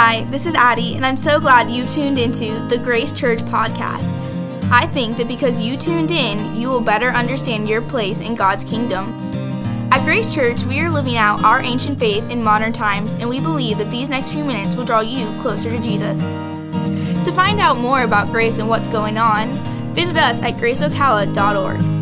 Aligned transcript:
Hi, 0.00 0.22
this 0.26 0.46
is 0.46 0.54
Addie, 0.54 0.94
and 0.94 1.04
I'm 1.04 1.16
so 1.16 1.40
glad 1.40 1.68
you 1.68 1.84
tuned 1.84 2.18
into 2.18 2.64
the 2.68 2.78
Grace 2.78 3.10
Church 3.10 3.40
podcast. 3.40 4.16
I 4.70 4.86
think 4.86 5.16
that 5.16 5.26
because 5.26 5.60
you 5.60 5.76
tuned 5.76 6.12
in, 6.12 6.54
you 6.54 6.68
will 6.68 6.80
better 6.80 7.08
understand 7.08 7.68
your 7.68 7.82
place 7.82 8.20
in 8.20 8.36
God's 8.36 8.62
kingdom. 8.62 9.12
At 9.90 10.04
Grace 10.04 10.32
Church, 10.32 10.62
we 10.62 10.78
are 10.78 10.88
living 10.88 11.16
out 11.16 11.42
our 11.42 11.60
ancient 11.60 11.98
faith 11.98 12.30
in 12.30 12.44
modern 12.44 12.72
times, 12.72 13.14
and 13.14 13.28
we 13.28 13.40
believe 13.40 13.78
that 13.78 13.90
these 13.90 14.08
next 14.08 14.30
few 14.30 14.44
minutes 14.44 14.76
will 14.76 14.84
draw 14.84 15.00
you 15.00 15.26
closer 15.42 15.68
to 15.68 15.82
Jesus. 15.82 16.20
To 16.20 17.32
find 17.32 17.58
out 17.58 17.78
more 17.78 18.04
about 18.04 18.28
Grace 18.28 18.58
and 18.58 18.68
what's 18.68 18.86
going 18.86 19.18
on, 19.18 19.50
visit 19.94 20.16
us 20.16 20.40
at 20.42 20.54
graceocala.org. 20.54 21.97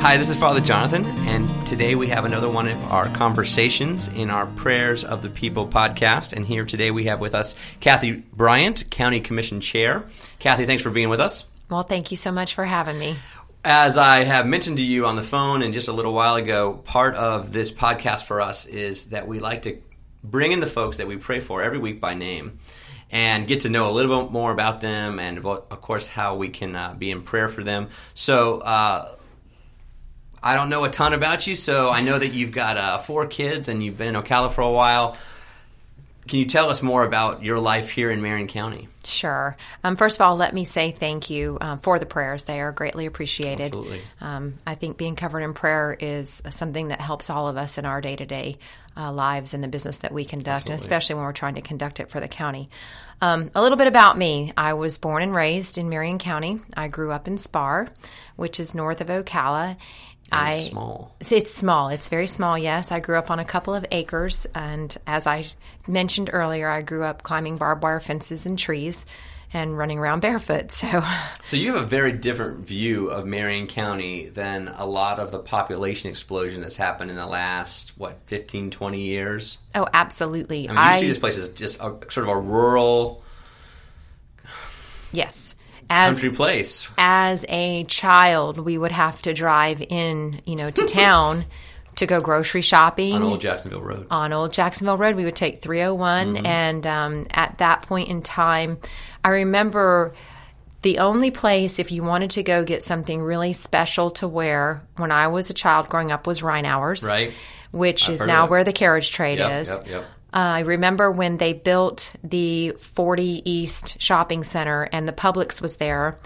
Hi, 0.00 0.16
this 0.16 0.30
is 0.30 0.36
Father 0.36 0.60
Jonathan, 0.60 1.04
and 1.28 1.66
today 1.66 1.96
we 1.96 2.06
have 2.06 2.24
another 2.24 2.48
one 2.48 2.68
of 2.68 2.82
our 2.84 3.08
conversations 3.10 4.06
in 4.06 4.30
our 4.30 4.46
Prayers 4.46 5.02
of 5.02 5.22
the 5.22 5.28
People 5.28 5.66
podcast. 5.66 6.32
And 6.32 6.46
here 6.46 6.64
today 6.64 6.92
we 6.92 7.04
have 7.06 7.20
with 7.20 7.34
us 7.34 7.56
Kathy 7.80 8.12
Bryant, 8.12 8.88
County 8.90 9.20
Commission 9.20 9.60
Chair. 9.60 10.06
Kathy, 10.38 10.66
thanks 10.66 10.84
for 10.84 10.90
being 10.90 11.08
with 11.08 11.20
us. 11.20 11.50
Well, 11.68 11.82
thank 11.82 12.12
you 12.12 12.16
so 12.16 12.30
much 12.30 12.54
for 12.54 12.64
having 12.64 12.96
me. 12.96 13.16
As 13.64 13.98
I 13.98 14.22
have 14.22 14.46
mentioned 14.46 14.76
to 14.78 14.84
you 14.84 15.04
on 15.04 15.16
the 15.16 15.22
phone 15.24 15.62
and 15.62 15.74
just 15.74 15.88
a 15.88 15.92
little 15.92 16.14
while 16.14 16.36
ago, 16.36 16.74
part 16.74 17.16
of 17.16 17.52
this 17.52 17.72
podcast 17.72 18.22
for 18.22 18.40
us 18.40 18.66
is 18.66 19.10
that 19.10 19.26
we 19.26 19.40
like 19.40 19.62
to 19.62 19.82
bring 20.22 20.52
in 20.52 20.60
the 20.60 20.68
folks 20.68 20.98
that 20.98 21.08
we 21.08 21.16
pray 21.16 21.40
for 21.40 21.60
every 21.60 21.78
week 21.78 22.00
by 22.00 22.14
name 22.14 22.60
and 23.10 23.48
get 23.48 23.60
to 23.60 23.68
know 23.68 23.90
a 23.90 23.92
little 23.92 24.22
bit 24.22 24.32
more 24.32 24.52
about 24.52 24.80
them 24.80 25.18
and, 25.18 25.44
of 25.44 25.80
course, 25.82 26.06
how 26.06 26.36
we 26.36 26.50
can 26.50 26.76
uh, 26.76 26.94
be 26.94 27.10
in 27.10 27.22
prayer 27.22 27.48
for 27.48 27.64
them. 27.64 27.88
So, 28.14 28.60
uh, 28.60 29.16
I 30.48 30.54
don't 30.54 30.70
know 30.70 30.84
a 30.84 30.90
ton 30.90 31.12
about 31.12 31.46
you, 31.46 31.54
so 31.54 31.90
I 31.90 32.00
know 32.00 32.18
that 32.18 32.32
you've 32.32 32.52
got 32.52 32.78
uh, 32.78 32.96
four 32.96 33.26
kids 33.26 33.68
and 33.68 33.82
you've 33.82 33.98
been 33.98 34.16
in 34.16 34.22
Ocala 34.22 34.50
for 34.50 34.62
a 34.62 34.70
while. 34.70 35.18
Can 36.26 36.38
you 36.38 36.46
tell 36.46 36.70
us 36.70 36.82
more 36.82 37.04
about 37.04 37.42
your 37.42 37.58
life 37.58 37.90
here 37.90 38.10
in 38.10 38.22
Marion 38.22 38.48
County? 38.48 38.88
Sure. 39.04 39.58
Um, 39.84 39.94
first 39.94 40.16
of 40.16 40.26
all, 40.26 40.36
let 40.36 40.54
me 40.54 40.64
say 40.64 40.90
thank 40.90 41.28
you 41.28 41.58
uh, 41.60 41.76
for 41.76 41.98
the 41.98 42.06
prayers. 42.06 42.44
They 42.44 42.62
are 42.62 42.72
greatly 42.72 43.04
appreciated. 43.04 43.66
Absolutely. 43.66 44.00
Um, 44.22 44.54
I 44.66 44.74
think 44.74 44.96
being 44.96 45.16
covered 45.16 45.40
in 45.40 45.52
prayer 45.52 45.94
is 45.98 46.42
something 46.48 46.88
that 46.88 47.02
helps 47.02 47.28
all 47.28 47.48
of 47.48 47.58
us 47.58 47.76
in 47.76 47.84
our 47.84 48.00
day 48.00 48.16
to 48.16 48.24
day 48.24 48.56
lives 48.96 49.54
and 49.54 49.62
the 49.62 49.68
business 49.68 49.98
that 49.98 50.12
we 50.12 50.24
conduct, 50.24 50.48
Absolutely. 50.48 50.72
and 50.72 50.80
especially 50.80 51.14
when 51.16 51.24
we're 51.24 51.32
trying 51.32 51.54
to 51.54 51.60
conduct 51.60 52.00
it 52.00 52.10
for 52.10 52.20
the 52.20 52.28
county. 52.28 52.68
Um, 53.20 53.50
a 53.54 53.62
little 53.62 53.78
bit 53.78 53.86
about 53.86 54.16
me. 54.16 54.52
I 54.56 54.74
was 54.74 54.98
born 54.98 55.22
and 55.22 55.34
raised 55.34 55.78
in 55.78 55.88
Marion 55.88 56.18
County. 56.18 56.60
I 56.76 56.88
grew 56.88 57.12
up 57.12 57.26
in 57.26 57.36
Sparr, 57.36 57.88
which 58.36 58.60
is 58.60 58.74
north 58.74 59.00
of 59.00 59.08
Ocala. 59.08 59.76
I, 60.32 60.58
small. 60.58 61.14
It's 61.20 61.50
small. 61.50 61.88
It's 61.88 62.08
very 62.08 62.26
small, 62.26 62.58
yes. 62.58 62.92
I 62.92 63.00
grew 63.00 63.16
up 63.16 63.30
on 63.30 63.38
a 63.38 63.44
couple 63.44 63.74
of 63.74 63.86
acres, 63.90 64.46
and 64.54 64.94
as 65.06 65.26
I 65.26 65.46
mentioned 65.86 66.30
earlier, 66.32 66.68
I 66.68 66.82
grew 66.82 67.04
up 67.04 67.22
climbing 67.22 67.56
barbed 67.56 67.82
wire 67.82 68.00
fences 68.00 68.46
and 68.46 68.58
trees 68.58 69.06
and 69.52 69.78
running 69.78 69.98
around 69.98 70.20
barefoot. 70.20 70.70
So, 70.78 71.02
So 71.44 71.56
you 71.56 71.74
have 71.74 71.82
a 71.82 71.86
very 71.86 72.12
different 72.12 72.66
view 72.66 73.08
of 73.08 73.26
Marion 73.26 73.66
County 73.66 74.28
than 74.28 74.68
a 74.68 74.84
lot 74.84 75.18
of 75.18 75.30
the 75.30 75.38
population 75.38 76.10
explosion 76.10 76.60
that's 76.60 76.76
happened 76.76 77.10
in 77.10 77.16
the 77.16 77.26
last, 77.26 77.98
what, 77.98 78.18
15, 78.26 78.70
20 78.70 79.00
years? 79.00 79.58
oh, 79.74 79.86
absolutely. 79.92 80.68
I 80.68 80.72
mean, 80.72 80.94
you 80.94 81.00
see 81.00 81.08
this 81.08 81.18
place 81.18 81.38
as 81.38 81.48
just 81.50 81.80
a, 81.80 81.96
sort 82.10 82.28
of 82.28 82.28
a 82.28 82.38
rural 82.38 83.22
yes. 85.12 85.54
As 85.90 86.16
country 86.16 86.30
place. 86.36 86.90
as 86.98 87.44
a 87.48 87.84
child, 87.84 88.58
we 88.58 88.76
would 88.78 88.92
have 88.92 89.20
to 89.22 89.32
drive 89.34 89.82
in, 89.82 90.40
you 90.44 90.56
know, 90.56 90.70
to 90.70 90.86
town 90.86 91.44
to 91.96 92.06
go 92.06 92.20
grocery 92.20 92.60
shopping 92.60 93.14
On 93.14 93.22
Old 93.22 93.40
Jacksonville 93.40 93.82
Road. 93.82 94.06
on 94.10 94.32
Old 94.32 94.52
Jacksonville 94.52 94.96
Road. 94.98 95.16
We 95.16 95.24
would 95.24 95.34
take 95.36 95.62
301, 95.62 96.46
and 96.46 96.86
um, 96.86 97.26
at 97.32 97.58
that 97.58 97.82
point 97.82 98.08
in 98.08 98.22
time, 98.22 98.78
I 99.24 99.30
remember 99.30 100.12
the 100.82 100.98
only 100.98 101.32
place 101.32 101.80
if 101.80 101.90
you 101.90 102.04
wanted 102.04 102.30
to 102.32 102.42
go 102.44 102.64
get 102.64 102.84
something 102.84 103.20
really 103.20 103.52
special 103.52 104.10
to 104.12 104.28
wear 104.28 104.84
when 104.96 105.10
I 105.10 105.26
was 105.26 105.50
a 105.50 105.54
child 105.54 105.88
growing 105.88 106.12
up 106.12 106.24
was 106.26 106.40
Rheinauer's, 106.42 107.02
Right. 107.02 107.32
Which 107.72 108.08
is 108.08 108.22
now 108.24 108.46
where 108.46 108.62
the 108.64 108.72
carriage 108.72 109.10
trade 109.10 109.38
Yep, 109.38 109.60
is. 109.62 109.68
yep, 109.68 109.86
yep. 109.88 110.04
Uh, 110.32 110.36
I 110.36 110.60
remember 110.60 111.10
when 111.10 111.38
they 111.38 111.52
built 111.54 112.12
the 112.22 112.72
40 112.72 113.42
East 113.50 114.00
Shopping 114.00 114.44
Center 114.44 114.82
and 114.92 115.08
the 115.08 115.12
Publix 115.12 115.62
was 115.62 115.78
there, 115.78 116.18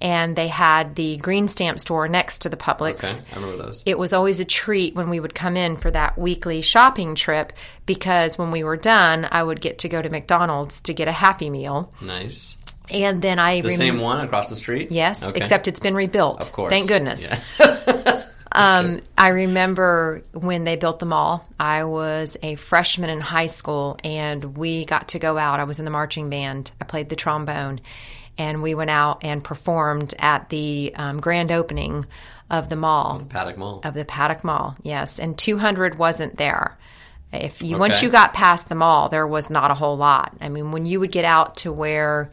and 0.00 0.34
they 0.34 0.48
had 0.48 0.94
the 0.94 1.18
Green 1.18 1.46
Stamp 1.46 1.78
store 1.78 2.08
next 2.08 2.38
to 2.42 2.48
the 2.48 2.56
Publix 2.56 3.04
Okay, 3.20 3.28
I 3.32 3.34
remember 3.36 3.62
those. 3.62 3.82
it 3.84 3.98
was 3.98 4.14
always 4.14 4.40
a 4.40 4.46
treat 4.46 4.94
when 4.94 5.10
we 5.10 5.20
would 5.20 5.34
come 5.34 5.58
in 5.58 5.76
for 5.76 5.90
that 5.90 6.16
weekly 6.16 6.62
shopping 6.62 7.14
trip 7.14 7.52
because 7.84 8.38
when 8.38 8.50
we 8.50 8.64
were 8.64 8.78
done, 8.78 9.28
I 9.30 9.42
would 9.42 9.60
get 9.60 9.80
to 9.80 9.90
go 9.90 10.00
to 10.00 10.08
McDonald's 10.08 10.80
to 10.82 10.94
get 10.94 11.06
a 11.08 11.12
Happy 11.12 11.50
Meal. 11.50 11.92
Nice. 12.00 12.56
And 12.88 13.20
then 13.20 13.38
I 13.38 13.60
The 13.60 13.68
remem- 13.68 13.76
same 13.76 14.00
one 14.00 14.24
across 14.24 14.48
the 14.48 14.56
street? 14.56 14.90
Yes, 14.90 15.22
Okay. 15.22 15.38
except 15.38 15.68
it's 15.68 15.80
been 15.80 15.94
rebuilt. 15.94 16.40
Of 16.40 16.52
course. 16.52 16.70
Thank 16.70 16.88
goodness. 16.88 17.32
Yeah. 17.60 18.24
I 19.18 19.28
remember 19.28 20.22
when 20.32 20.64
they 20.64 20.76
built 20.76 20.98
the 20.98 21.06
mall. 21.06 21.46
I 21.58 21.84
was 21.84 22.36
a 22.42 22.54
freshman 22.56 23.10
in 23.10 23.20
high 23.20 23.48
school 23.48 23.98
and 24.04 24.56
we 24.56 24.84
got 24.84 25.08
to 25.08 25.18
go 25.18 25.38
out. 25.38 25.60
I 25.60 25.64
was 25.64 25.78
in 25.78 25.84
the 25.84 25.90
marching 25.90 26.30
band. 26.30 26.72
I 26.80 26.84
played 26.84 27.08
the 27.08 27.16
trombone 27.16 27.80
and 28.38 28.62
we 28.62 28.74
went 28.74 28.90
out 28.90 29.24
and 29.24 29.44
performed 29.44 30.14
at 30.18 30.48
the 30.48 30.92
um, 30.96 31.20
grand 31.20 31.52
opening 31.52 32.06
of 32.50 32.68
the 32.68 32.76
mall. 32.76 33.18
The 33.18 33.24
Paddock 33.26 33.58
Mall. 33.58 33.80
of 33.84 33.94
the 33.94 34.04
Paddock 34.04 34.44
Mall. 34.44 34.76
Yes, 34.82 35.18
and 35.18 35.36
200 35.36 35.98
wasn't 35.98 36.36
there. 36.36 36.76
If 37.32 37.62
you 37.62 37.78
once 37.78 38.02
you 38.02 38.10
got 38.10 38.34
past 38.34 38.68
the 38.68 38.74
mall, 38.74 39.08
there 39.08 39.26
was 39.26 39.50
not 39.50 39.70
a 39.70 39.74
whole 39.74 39.96
lot. 39.96 40.36
I 40.40 40.48
mean, 40.48 40.72
when 40.72 40.84
you 40.84 40.98
would 41.00 41.12
get 41.12 41.24
out 41.24 41.58
to 41.58 41.72
where 41.72 42.32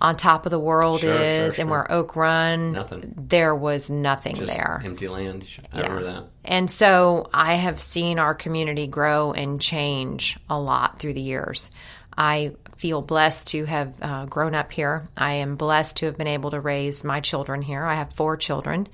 on 0.00 0.16
top 0.16 0.46
of 0.46 0.50
the 0.50 0.58
world 0.58 1.00
Sure, 1.00 1.12
sure, 1.14 1.22
is 1.22 1.58
and 1.58 1.68
sure. 1.68 1.70
where 1.70 1.92
Oak 1.92 2.16
Run, 2.16 2.72
Nothing. 2.72 3.14
there 3.16 3.54
was 3.54 3.90
nothing 3.90 4.36
Just 4.36 4.54
there. 4.56 4.80
empty 4.84 5.08
land. 5.08 5.44
I 5.72 5.80
remember 5.82 6.04
that. 6.04 6.24
And 6.44 6.70
so 6.70 7.28
I 7.34 7.54
have 7.54 7.78
seen 7.78 8.18
our 8.18 8.34
community 8.34 8.86
grow 8.86 9.32
and 9.32 9.60
change 9.60 10.38
a 10.48 10.58
lot 10.58 10.98
through 10.98 11.12
the 11.14 11.20
years. 11.20 11.70
I 12.16 12.52
feel 12.76 13.02
blessed 13.02 13.48
to 13.48 13.64
have 13.66 13.94
uh, 14.02 14.24
grown 14.26 14.54
up 14.54 14.72
here. 14.72 15.08
I 15.16 15.34
am 15.34 15.56
blessed 15.56 15.98
to 15.98 16.06
have 16.06 16.16
been 16.16 16.26
able 16.26 16.50
to 16.50 16.60
raise 16.60 17.04
my 17.04 17.20
children 17.20 17.60
here. 17.60 17.84
I 17.84 17.94
have 17.94 18.14
four 18.14 18.36
children, 18.38 18.88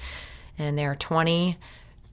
and 0.58 0.76
they're 0.76 0.96
20, 0.96 1.56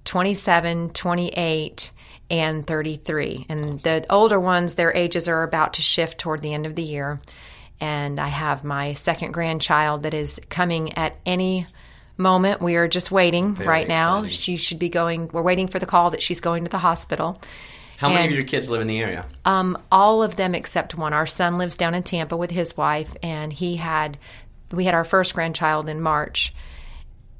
27, 0.05 0.89
28, 0.91 1.91
and 2.29 2.65
33. 2.65 3.45
And 3.49 3.79
the 3.79 4.05
older 4.09 4.39
ones, 4.39 4.75
their 4.75 4.95
ages 4.95 5.27
are 5.27 5.43
about 5.43 5.73
to 5.75 5.81
shift 5.81 6.19
toward 6.19 6.41
the 6.41 6.53
end 6.53 6.65
of 6.65 6.75
the 6.75 6.83
year. 6.83 7.19
And 7.83 8.17
I 8.17 8.29
have 8.29 8.63
my 8.63 8.93
second 8.93 9.33
grandchild 9.33 10.03
that 10.03 10.13
is 10.13 10.39
coming 10.49 10.93
at 10.93 11.17
any 11.25 11.67
moment. 12.15 12.61
We 12.61 12.77
are 12.77 12.87
just 12.87 13.11
waiting 13.11 13.55
right 13.55 13.89
now. 13.89 14.25
She 14.27 14.55
should 14.55 14.79
be 14.79 14.87
going, 14.87 15.29
we're 15.33 15.41
waiting 15.41 15.67
for 15.67 15.79
the 15.79 15.85
call 15.85 16.11
that 16.11 16.21
she's 16.21 16.39
going 16.39 16.63
to 16.63 16.69
the 16.69 16.77
hospital. 16.77 17.41
How 17.97 18.07
many 18.07 18.27
of 18.27 18.31
your 18.31 18.43
kids 18.43 18.69
live 18.69 18.79
in 18.79 18.87
the 18.87 19.01
area? 19.01 19.25
Um, 19.43 19.77
all 19.91 20.23
of 20.23 20.37
them 20.37 20.55
except 20.55 20.95
one. 20.95 21.11
Our 21.11 21.25
son 21.25 21.57
lives 21.57 21.75
down 21.75 21.93
in 21.93 22.03
Tampa 22.03 22.37
with 22.37 22.51
his 22.51 22.77
wife, 22.77 23.17
and 23.21 23.51
he 23.51 23.75
had, 23.75 24.17
we 24.71 24.85
had 24.85 24.93
our 24.93 25.03
first 25.03 25.33
grandchild 25.33 25.89
in 25.89 25.99
March. 25.99 26.53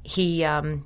He, 0.02 0.44
um, 0.44 0.84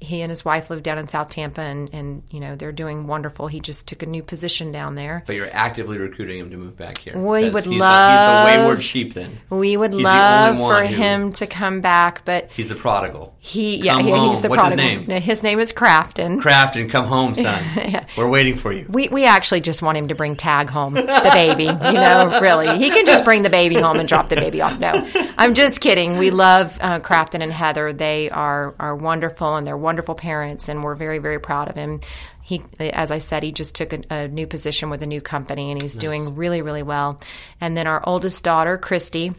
he 0.00 0.20
and 0.22 0.30
his 0.30 0.44
wife 0.44 0.70
live 0.70 0.82
down 0.82 0.98
in 0.98 1.08
South 1.08 1.30
Tampa, 1.30 1.60
and, 1.60 1.92
and 1.92 2.22
you 2.30 2.40
know 2.40 2.54
they're 2.56 2.72
doing 2.72 3.06
wonderful. 3.06 3.48
He 3.48 3.60
just 3.60 3.88
took 3.88 4.02
a 4.02 4.06
new 4.06 4.22
position 4.22 4.70
down 4.72 4.94
there. 4.94 5.24
But 5.26 5.36
you're 5.36 5.48
actively 5.52 5.98
recruiting 5.98 6.38
him 6.38 6.50
to 6.50 6.56
move 6.56 6.76
back 6.76 6.98
here. 6.98 7.16
We 7.18 7.50
would 7.50 7.64
he's 7.64 7.80
love- 7.80 8.44
The, 8.46 8.50
he's 8.50 8.56
the 8.58 8.62
wayward 8.62 8.82
sheep. 8.82 9.14
Then 9.14 9.38
We 9.50 9.76
would 9.76 9.94
He's 9.94 10.02
love 10.04 10.56
for 10.56 10.84
who- 10.86 10.94
him 10.94 11.32
to 11.32 11.46
come 11.46 11.80
back, 11.80 12.24
but 12.24 12.50
he's 12.50 12.68
the 12.68 12.74
prodigal. 12.76 13.34
he, 13.40 13.76
yeah, 13.78 14.00
he- 14.00 14.12
he's 14.28 14.42
the 14.42 14.48
What's 14.48 14.62
his 14.64 14.76
name? 14.76 15.08
His 15.08 15.42
name 15.42 15.58
is 15.58 15.72
Crafton. 15.72 16.40
Crafton, 16.40 16.88
come 16.90 17.06
home, 17.06 17.34
son. 17.34 17.62
We're 18.16 18.28
waiting 18.28 18.56
for 18.56 18.72
you. 18.72 18.86
We, 18.88 19.08
we 19.08 19.24
actually 19.26 19.60
just 19.62 19.82
want 19.82 19.98
him 19.98 20.08
to 20.08 20.14
bring 20.14 20.36
Tag 20.36 20.70
home, 20.70 20.94
the 20.94 21.30
baby. 21.32 21.64
You 21.64 21.70
know, 21.70 22.38
really. 22.40 22.78
He 22.78 22.90
can 22.90 23.04
just 23.06 23.24
bring 23.24 23.42
the 23.42 23.50
baby 23.50 23.74
home 23.74 23.98
and 23.98 24.08
drop 24.08 24.28
the 24.28 24.36
baby 24.36 24.60
off. 24.62 24.78
No, 24.78 24.92
I'm 25.36 25.54
just 25.54 25.80
kidding. 25.80 26.18
We 26.18 26.30
love 26.30 26.78
uh, 26.80 27.00
Crafton 27.00 27.40
and 27.42 27.50
Heather. 27.52 27.92
They 27.92 28.30
are, 28.30 28.74
are 28.78 28.94
wonderful 28.94 29.56
and 29.56 29.66
they're 29.66 29.76
wonderful 29.88 30.14
parents, 30.14 30.68
and 30.68 30.84
we're 30.84 30.94
very, 30.94 31.16
very 31.18 31.40
proud 31.40 31.70
of 31.70 31.74
him. 31.74 32.02
He, 32.42 32.60
as 32.78 33.10
I 33.10 33.16
said, 33.16 33.42
he 33.42 33.52
just 33.52 33.74
took 33.74 33.94
a, 33.94 34.02
a 34.10 34.28
new 34.28 34.46
position 34.46 34.90
with 34.90 35.02
a 35.02 35.06
new 35.06 35.22
company 35.22 35.72
and 35.72 35.80
he's 35.80 35.96
doing 35.96 36.36
really, 36.36 36.60
really 36.60 36.82
well. 36.82 37.22
And 37.58 37.74
then 37.74 37.86
our 37.86 38.02
oldest 38.06 38.44
daughter, 38.44 38.76
Christy, 38.76 39.32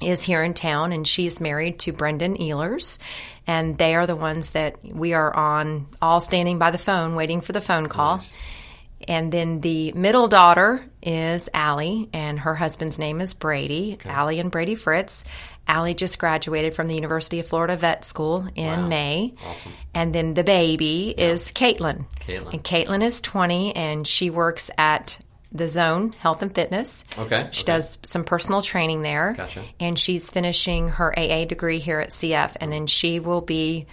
is 0.00 0.22
here 0.22 0.44
in 0.44 0.54
town 0.54 0.92
and 0.92 1.04
she's 1.04 1.40
married 1.40 1.80
to 1.80 1.92
Brendan 1.92 2.36
Ehlers. 2.36 2.98
And 3.44 3.76
they 3.76 3.96
are 3.96 4.06
the 4.06 4.14
ones 4.14 4.52
that 4.52 4.76
we 4.84 5.14
are 5.14 5.34
on, 5.34 5.88
all 6.00 6.20
standing 6.20 6.60
by 6.60 6.70
the 6.70 6.78
phone, 6.78 7.16
waiting 7.16 7.40
for 7.40 7.52
the 7.52 7.60
phone 7.60 7.88
call. 7.88 8.22
And 9.08 9.32
then 9.32 9.60
the 9.60 9.90
middle 9.92 10.28
daughter 10.28 10.84
is 11.02 11.48
Allie, 11.52 12.08
and 12.12 12.38
her 12.38 12.54
husband's 12.54 13.00
name 13.00 13.20
is 13.20 13.34
Brady, 13.34 13.98
Allie 14.04 14.38
and 14.38 14.52
Brady 14.52 14.76
Fritz. 14.76 15.24
Allie 15.68 15.94
just 15.94 16.18
graduated 16.18 16.74
from 16.74 16.88
the 16.88 16.94
University 16.94 17.40
of 17.40 17.46
Florida 17.46 17.76
Vet 17.76 18.04
School 18.04 18.46
in 18.54 18.82
Wow. 18.82 18.88
May. 18.88 19.34
Awesome. 19.46 19.72
And 19.94 20.14
then 20.14 20.34
the 20.34 20.44
baby 20.44 21.10
is 21.16 21.52
Caitlin. 21.52 22.06
Caitlin. 22.20 22.52
And 22.52 22.64
Caitlin 22.64 23.02
is 23.02 23.20
20 23.20 23.74
and 23.76 24.06
she 24.06 24.30
works 24.30 24.70
at 24.76 25.18
the 25.52 25.68
Zone 25.68 26.12
Health 26.18 26.42
and 26.42 26.54
Fitness. 26.54 27.04
Okay, 27.18 27.48
She 27.52 27.62
okay. 27.62 27.72
does 27.72 27.98
some 28.02 28.24
personal 28.24 28.62
training 28.62 29.02
there. 29.02 29.34
Gotcha. 29.36 29.62
And 29.80 29.98
she's 29.98 30.30
finishing 30.30 30.88
her 30.88 31.12
AA 31.18 31.44
degree 31.44 31.78
here 31.78 32.00
at 32.00 32.08
CF. 32.10 32.56
And 32.60 32.72
then 32.72 32.86
she 32.86 33.20
will 33.20 33.42
be 33.42 33.86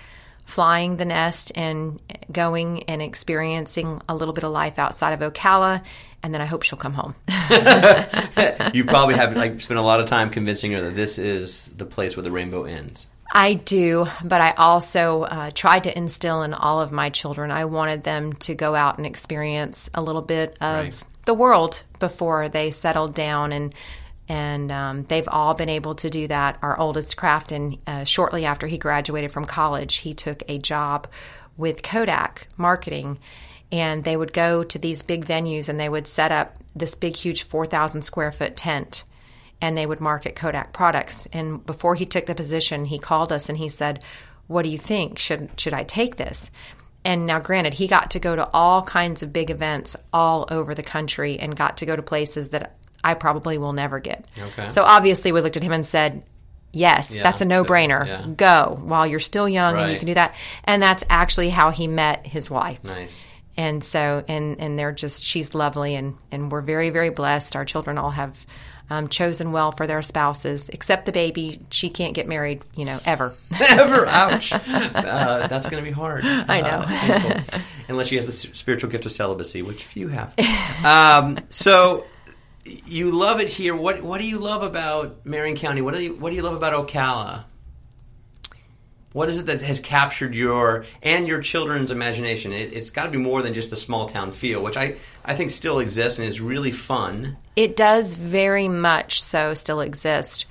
flying 0.46 0.98
the 0.98 1.06
nest 1.06 1.52
and 1.56 2.02
going 2.32 2.84
and 2.84 3.02
experiencing 3.02 4.02
a 4.10 4.16
little 4.16 4.34
bit 4.34 4.44
of 4.44 4.52
life 4.52 4.80
outside 4.80 5.22
of 5.22 5.34
Ocala. 5.34 5.84
And 6.22 6.34
then 6.34 6.42
I 6.42 6.46
hope 6.46 6.64
she'll 6.64 6.78
come 6.80 6.94
home. 6.94 7.16
You 8.74 8.86
probably 8.86 9.16
have 9.16 9.36
like 9.36 9.60
spent 9.62 9.80
a 9.80 9.84
lot 9.84 10.00
of 10.00 10.08
time 10.08 10.30
convincing 10.30 10.72
her 10.74 10.82
that 10.82 10.96
this 10.96 11.18
is 11.18 11.68
the 11.70 11.86
place 11.86 12.16
where 12.16 12.24
the 12.24 12.32
rainbow 12.32 12.64
ends. 12.66 13.08
I 13.34 13.54
do, 13.54 14.08
but 14.24 14.42
I 14.42 14.52
also 14.52 15.24
uh, 15.24 15.52
tried 15.54 15.84
to 15.84 15.98
instill 15.98 16.44
in 16.44 16.54
all 16.54 16.82
of 16.82 16.92
my 16.92 17.10
children. 17.10 17.52
I 17.52 17.66
wanted 17.66 18.04
them 18.04 18.34
to 18.34 18.56
go 18.56 18.76
out 18.76 18.98
and 18.98 19.06
experience 19.08 19.90
a 19.94 20.02
little 20.02 20.22
bit 20.22 20.58
of 20.62 20.84
Right. 20.86 21.04
the 21.26 21.34
world 21.34 21.84
before 22.00 22.50
they 22.50 22.72
settled 22.72 23.14
down, 23.16 23.52
and 23.52 23.74
and 24.28 24.72
um, 24.72 25.04
they've 25.06 25.28
all 25.28 25.54
been 25.56 25.70
able 25.70 25.96
to 25.96 26.10
do 26.10 26.28
that. 26.28 26.60
Our 26.62 26.80
oldest, 26.80 27.18
Crafton, 27.18 27.80
uh, 27.88 28.04
shortly 28.04 28.46
after 28.46 28.68
he 28.68 28.78
graduated 28.78 29.32
from 29.32 29.46
college, 29.46 29.96
he 29.98 30.14
took 30.14 30.44
a 30.48 30.60
job 30.60 31.08
with 31.58 31.82
Kodak 31.82 32.48
marketing. 32.58 33.18
And 33.72 34.04
they 34.04 34.18
would 34.18 34.34
go 34.34 34.64
to 34.64 34.80
these 34.80 35.04
big 35.04 35.26
venues 35.26 35.70
and 35.70 35.80
they 35.80 35.90
would 35.90 36.08
set 36.08 36.32
up 36.32 36.56
this 36.76 36.96
big, 36.96 37.16
huge 37.16 37.44
4,000 37.44 38.02
square 38.02 38.32
foot 38.32 38.56
tent 38.56 39.06
and 39.62 39.78
they 39.78 39.86
would 39.86 40.00
market 40.02 40.36
Kodak 40.36 40.74
products. 40.74 41.28
And 41.34 41.64
before 41.66 41.94
he 41.96 42.06
took 42.06 42.26
the 42.26 42.34
position, 42.36 42.86
he 42.86 42.98
called 42.98 43.32
us 43.32 43.50
and 43.50 43.58
he 43.58 43.70
said, 43.70 44.04
"What 44.48 44.64
do 44.64 44.70
you 44.70 44.78
think? 44.78 45.20
Should 45.20 45.50
should 45.60 45.74
I 45.74 45.84
take 45.84 46.16
this?" 46.16 46.50
And 47.06 47.26
now, 47.28 47.40
granted, 47.40 47.74
he 47.74 47.88
got 47.88 48.12
to 48.12 48.20
go 48.20 48.36
to 48.36 48.50
all 48.54 48.82
kinds 48.82 49.22
of 49.24 49.32
big 49.34 49.50
events 49.50 49.96
all 50.12 50.48
over 50.50 50.74
the 50.74 50.84
country 50.84 51.38
and 51.40 51.56
got 51.56 51.78
to 51.78 51.86
go 51.86 51.96
to 51.96 52.02
places 52.02 52.50
that 52.50 52.76
I 53.04 53.14
probably 53.14 53.58
will 53.58 53.74
never 53.74 54.00
get. 54.00 54.26
Okay. 54.38 54.70
So 54.70 54.84
obviously, 54.84 55.32
we 55.32 55.42
looked 55.42 55.58
at 55.58 55.64
him 55.64 55.74
and 55.74 55.86
said. 55.86 56.26
Yes, 56.72 57.16
Yeah, 57.16 57.24
that's 57.24 57.42
a 57.42 57.46
no-brainer. 57.46 58.06
yeah. 58.06 58.28
Go 58.28 58.78
while 58.80 59.08
you're 59.08 59.20
still 59.20 59.50
young 59.50 59.76
and 59.76 59.92
you 59.92 59.98
can 59.98 60.06
do 60.06 60.14
that. 60.14 60.36
And 60.66 60.80
that's 60.84 61.04
actually 61.10 61.50
how 61.50 61.72
he 61.72 61.88
met 61.88 62.28
his 62.28 62.48
wife 62.48 62.84
Nice. 62.84 63.26
And 63.60 63.84
so 63.84 64.24
and 64.30 64.58
and 64.60 64.80
they're 64.80 64.94
just 64.94 65.22
she's 65.22 65.54
lovely 65.54 65.94
and 65.94 66.16
and 66.32 66.50
we're 66.50 66.62
very 66.62 66.90
very 66.90 67.10
blessed 67.10 67.58
our 67.58 67.66
children 67.66 67.98
all 67.98 68.10
have 68.10 68.46
um, 68.90 69.08
chosen 69.10 69.52
well 69.52 69.72
for 69.72 69.86
their 69.86 70.02
spouses 70.02 70.70
except 70.70 71.06
the 71.06 71.12
baby 71.12 71.60
she 71.70 71.90
can't 71.90 72.16
get 72.16 72.26
married 72.26 72.64
you 72.76 72.86
know 72.86 73.00
ever 73.06 73.36
Ever, 73.70 74.08
ouch. 74.08 74.54
Uh, 74.54 75.48
that's 75.48 75.70
going 75.70 75.84
to 75.84 75.88
be 75.88 75.94
hard. 75.94 76.24
I 76.26 76.62
know. 76.62 76.86
Unless 77.90 78.08
she 78.08 78.16
has 78.16 78.26
the 78.26 78.32
spiritual 78.32 78.90
gift 78.90 79.06
of 79.06 79.12
celibacy, 79.12 79.62
which 79.62 79.84
few 79.84 80.08
have. 80.08 80.34
Um, 80.84 81.40
so 81.50 82.06
you 82.66 83.12
love 83.12 83.42
it 83.42 83.50
here. 83.50 83.76
What 83.76 84.02
What 84.02 84.22
do 84.22 84.28
you 84.28 84.40
love 84.40 84.64
about 84.64 85.26
Marion 85.26 85.56
County? 85.58 85.82
What 85.82 85.94
do 85.94 86.02
you 86.02 86.14
What 86.16 86.30
do 86.30 86.36
you 86.36 86.42
love 86.42 86.56
about 86.56 86.88
Ocala? 86.88 87.46
What 89.12 89.28
is 89.28 89.40
it 89.40 89.48
that 89.48 89.62
has 89.62 89.80
captured 89.80 90.36
your 90.36 90.86
and 91.02 91.28
your 91.28 91.42
children's 91.42 91.90
imagination? 91.90 92.54
It, 92.54 92.74
it's 92.74 92.92
got 92.92 93.06
to 93.06 93.12
be 93.12 93.18
more 93.18 93.42
than 93.42 93.56
just 93.56 93.72
the 93.72 93.76
small 93.76 94.08
town 94.08 94.32
feel, 94.32 94.62
which 94.62 94.78
I, 94.78 94.98
I 95.26 95.34
think 95.34 95.50
still 95.50 95.80
exists 95.80 96.20
and 96.20 96.28
is 96.28 96.40
really 96.40 96.72
fun. 96.72 97.38
it 97.56 97.76
does 97.76 98.14
very 98.16 98.68
much 98.68 99.22
so 99.22 99.56
still 99.56 99.82
exist. 99.82 100.46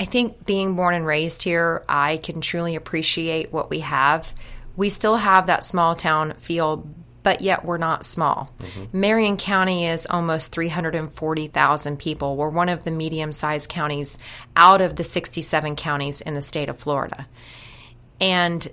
I 0.00 0.04
think 0.04 0.44
being 0.44 0.74
born 0.74 0.94
and 0.94 1.06
raised 1.06 1.42
here 1.42 1.82
i 1.88 2.18
can 2.18 2.40
truly 2.40 2.74
appreciate 2.74 3.52
what 3.52 3.70
we 3.70 3.80
have. 3.80 4.32
We 4.74 4.90
still 4.90 5.16
have 5.16 5.46
that 5.46 5.64
small 5.64 5.94
town 5.94 6.34
feel 6.38 6.88
but 7.22 7.40
yet 7.40 7.64
we're 7.64 7.76
not 7.76 8.04
small. 8.04 8.48
Mm-hmm. 8.58 9.00
Marion 9.00 9.36
county 9.36 9.86
is 9.86 10.06
almost 10.08 10.52
340000 10.52 11.98
people. 11.98 12.36
We're 12.36 12.50
one 12.50 12.68
of 12.68 12.84
the 12.84 12.92
medium-sized 12.92 13.68
counties 13.68 14.16
out 14.54 14.80
of 14.80 14.94
the 14.94 15.02
67 15.02 15.74
counties 15.74 16.20
in 16.20 16.34
the 16.34 16.42
state 16.42 16.68
of 16.68 16.78
florida 16.78 17.26
and 18.20 18.66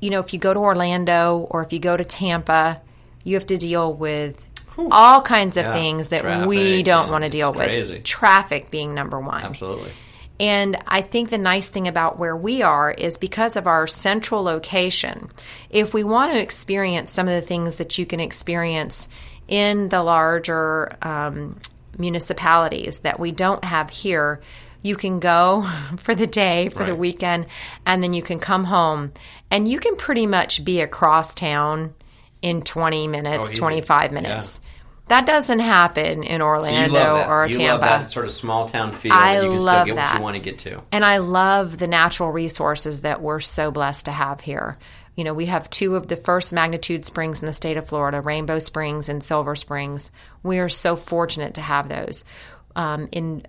you 0.00 0.10
know, 0.10 0.20
if 0.20 0.32
you 0.32 0.38
go 0.38 0.54
to 0.54 0.60
Orlando 0.60 1.38
or 1.50 1.62
if 1.62 1.72
you 1.72 1.80
go 1.80 1.96
to 1.96 2.04
Tampa, 2.04 2.80
you 3.24 3.34
have 3.34 3.46
to 3.46 3.56
deal 3.56 3.92
with 3.92 4.48
all 4.92 5.20
kinds 5.22 5.56
of 5.56 5.64
Yeah. 5.64 5.72
things 5.72 6.08
that 6.08 6.20
Traffic, 6.20 6.46
we 6.48 6.84
don't 6.84 7.10
want 7.10 7.24
to 7.24 7.30
deal 7.30 7.52
crazy. 7.52 7.94
with. 7.94 8.04
Traffic 8.04 8.70
being 8.70 8.94
number 8.94 9.18
one. 9.18 9.42
Absolutely. 9.42 9.90
And 10.38 10.76
I 10.86 11.00
think 11.02 11.30
the 11.30 11.38
nice 11.38 11.68
thing 11.68 11.88
about 11.88 12.18
where 12.18 12.36
we 12.36 12.62
are 12.62 12.92
is 12.92 13.18
because 13.18 13.56
of 13.56 13.66
our 13.66 13.88
central 13.88 14.44
location, 14.44 15.30
if 15.68 15.92
we 15.92 16.04
want 16.04 16.32
to 16.34 16.40
experience 16.40 17.10
some 17.10 17.26
of 17.26 17.34
the 17.34 17.42
things 17.42 17.76
that 17.76 17.98
you 17.98 18.06
can 18.06 18.20
experience 18.20 19.08
in 19.48 19.88
the 19.88 20.00
larger 20.00 20.96
um, 21.02 21.56
municipalities 21.98 23.00
that 23.00 23.18
we 23.18 23.32
don't 23.32 23.64
have 23.64 23.90
here, 23.90 24.40
you 24.82 24.96
can 24.96 25.18
go 25.18 25.62
for 25.96 26.14
the 26.14 26.26
day, 26.26 26.68
for 26.68 26.84
the 26.84 26.94
weekend, 26.94 27.46
and 27.86 28.02
then 28.02 28.12
you 28.12 28.22
can 28.22 28.38
come 28.38 28.64
home 28.64 29.12
and 29.50 29.66
you 29.68 29.78
can 29.78 29.96
pretty 29.96 30.26
much 30.26 30.64
be 30.64 30.80
across 30.80 31.34
town 31.34 31.94
in 32.42 32.62
20 32.62 33.08
minutes, 33.08 33.50
Oh, 33.52 33.54
25 33.54 34.12
minutes. 34.12 34.60
That 35.06 35.24
doesn't 35.26 35.60
happen 35.60 36.22
in 36.22 36.40
So 36.40 36.44
Orlando 36.46 36.92
that. 36.94 37.28
or 37.30 37.46
you 37.46 37.54
Tampa. 37.54 37.80
love 37.86 38.00
that 38.02 38.10
sort 38.10 38.26
of 38.26 38.30
small 38.30 38.68
town 38.68 38.92
feel 38.92 39.10
I 39.12 39.36
that 39.36 39.42
you 39.44 39.50
can 39.52 39.60
love 39.60 39.84
still 39.84 39.84
get 39.86 39.96
that. 39.96 40.12
what 40.12 40.18
you 40.18 40.22
want 40.22 40.34
to 40.36 40.40
get 40.42 40.58
to. 40.60 40.82
And 40.92 41.02
I 41.04 41.16
love 41.16 41.78
the 41.78 41.86
natural 41.86 42.30
resources 42.30 43.00
that 43.00 43.22
we're 43.22 43.40
so 43.40 43.70
blessed 43.70 44.04
to 44.04 44.12
have 44.12 44.40
here. 44.40 44.76
You 45.16 45.24
know, 45.24 45.32
we 45.34 45.46
have 45.46 45.70
two 45.70 45.96
of 45.96 46.06
the 46.08 46.14
first 46.16 46.52
magnitude 46.52 47.06
springs 47.06 47.42
in 47.42 47.46
the 47.46 47.52
state 47.54 47.78
of 47.78 47.88
Florida, 47.88 48.20
Rainbow 48.20 48.58
Springs 48.58 49.08
and 49.08 49.24
Silver 49.24 49.56
Springs. 49.56 50.12
We 50.42 50.58
are 50.58 50.68
so 50.68 50.94
fortunate 50.94 51.54
to 51.54 51.62
have 51.62 51.88
those. 51.88 52.24
Um, 52.76 53.08
in 53.10 53.44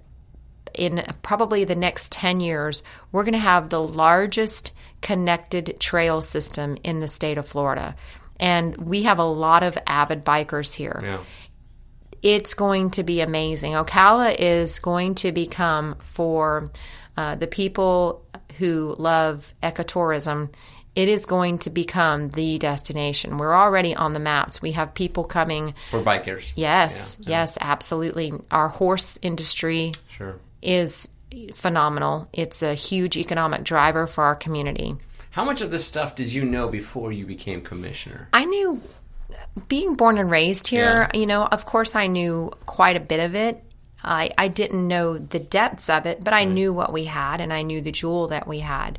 in 0.73 1.03
probably 1.21 1.63
the 1.63 1.75
next 1.75 2.11
10 2.11 2.39
years, 2.39 2.83
we're 3.11 3.23
going 3.23 3.33
to 3.33 3.39
have 3.39 3.69
the 3.69 3.81
largest 3.81 4.73
connected 5.01 5.77
trail 5.79 6.21
system 6.21 6.77
in 6.83 6.99
the 6.99 7.07
state 7.07 7.37
of 7.37 7.47
Florida. 7.47 7.95
And 8.39 8.75
we 8.77 9.03
have 9.03 9.19
a 9.19 9.23
lot 9.25 9.63
of 9.63 9.77
avid 9.87 10.23
bikers 10.25 10.73
here 10.73 10.99
Yeah. 11.03 11.19
it's 12.21 12.53
going 12.53 12.91
to 12.91 13.03
be 13.03 13.21
amazing. 13.21 13.73
Ocala 13.73 14.35
is 14.37 14.79
going 14.79 15.15
to 15.15 15.31
become 15.31 15.95
for 15.99 16.71
uh, 17.17 17.35
the 17.35 17.47
people 17.47 18.25
who 18.57 18.95
love 18.97 19.53
ecotourism. 19.63 20.53
It 20.95 21.07
is 21.07 21.25
going 21.25 21.59
to 21.59 21.69
become 21.69 22.29
the 22.29 22.57
destination. 22.57 23.37
We're 23.37 23.55
already 23.55 23.95
on 23.95 24.11
the 24.13 24.19
maps. 24.19 24.61
We 24.61 24.71
have 24.73 24.93
people 24.93 25.23
coming. 25.23 25.75
For 25.91 26.01
bikers. 26.01 26.51
Yes, 26.55 27.17
yes, 27.21 27.57
absolutely. 27.61 28.33
Our 28.51 28.67
horse 28.67 29.17
industry 29.21 29.93
Sure. 30.09 30.39
Is 30.61 31.07
phenomenal. 31.53 32.27
It's 32.33 32.63
a 32.63 32.73
huge 32.73 33.17
economic 33.17 33.63
driver 33.63 34.07
for 34.07 34.23
our 34.23 34.35
community. 34.35 34.95
How 35.31 35.45
much 35.45 35.61
of 35.61 35.71
this 35.71 35.85
stuff 35.85 36.15
did 36.15 36.33
you 36.33 36.43
know 36.43 36.69
before 36.69 37.11
you 37.11 37.25
became 37.25 37.61
commissioner? 37.61 38.29
I 38.33 38.45
knew 38.45 38.81
being 39.67 39.95
born 39.95 40.17
and 40.17 40.29
raised 40.31 40.67
here, 40.67 41.09
Yeah. 41.13 41.19
you 41.19 41.27
know, 41.27 41.45
of 41.45 41.65
course 41.65 41.95
I 41.95 42.07
knew 42.07 42.51
quite 42.65 42.97
a 42.97 42.99
bit 42.99 43.19
of 43.19 43.35
it. 43.35 43.63
I, 44.03 44.31
I 44.37 44.47
didn't 44.47 44.87
know 44.87 45.17
the 45.17 45.39
depths 45.39 45.89
of 45.89 46.05
it, 46.05 46.23
but 46.23 46.33
I 46.33 46.45
knew 46.45 46.73
what 46.73 46.91
we 46.93 47.03
had 47.05 47.41
and 47.41 47.51
I 47.53 47.61
knew 47.63 47.81
the 47.81 47.91
jewel 47.91 48.27
that 48.29 48.47
we 48.47 48.59
had. 48.59 48.97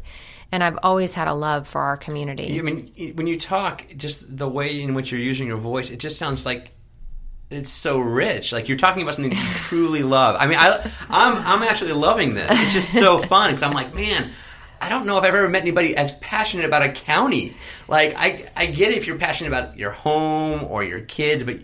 And 0.53 0.63
I've 0.63 0.79
always 0.83 1.15
had 1.15 1.27
a 1.29 1.33
love 1.35 1.67
for 1.67 1.81
our 1.81 1.97
community. 1.97 2.59
I 2.59 2.63
mean, 2.63 2.93
when 3.15 3.27
you 3.27 3.39
talk, 3.39 3.85
just 3.97 4.37
the 4.37 4.49
way 4.49 4.81
in 4.81 4.95
which 4.95 5.11
you're 5.13 5.21
using 5.21 5.47
your 5.47 5.59
voice, 5.59 5.91
it 5.91 6.01
just 6.01 6.19
sounds 6.19 6.45
like 6.45 6.73
it's 7.51 7.71
so 7.71 7.99
rich. 7.99 8.53
Like 8.53 8.69
you're 8.69 8.79
talking 8.79 9.03
about 9.03 9.15
something 9.15 9.33
you 9.33 9.45
truly 9.55 10.03
love. 10.03 10.37
I 10.39 10.47
mean, 10.47 10.57
I, 10.59 10.89
I'm 11.09 11.37
I'm 11.37 11.63
actually 11.63 11.93
loving 11.93 12.35
this. 12.35 12.51
It's 12.51 12.73
just 12.73 12.95
so 12.95 13.19
fun 13.23 13.51
because 13.51 13.63
I'm 13.63 13.73
like, 13.73 13.95
man, 13.95 14.31
I 14.81 14.89
don't 14.89 15.05
know 15.05 15.19
if 15.19 15.25
I've 15.25 15.35
ever 15.35 15.49
met 15.49 15.63
anybody 15.63 15.97
as 15.97 16.13
passionate 16.13 16.65
about 16.65 16.83
a 16.83 16.93
county. 16.93 17.55
Like 17.89 18.15
I 18.17 18.49
I 18.57 18.67
get 18.67 18.93
it 18.93 18.99
if 18.99 19.07
you're 19.07 19.19
passionate 19.19 19.49
about 19.49 19.77
your 19.77 19.91
home 19.91 20.65
or 20.65 20.85
your 20.85 21.01
kids, 21.01 21.43
but 21.43 21.59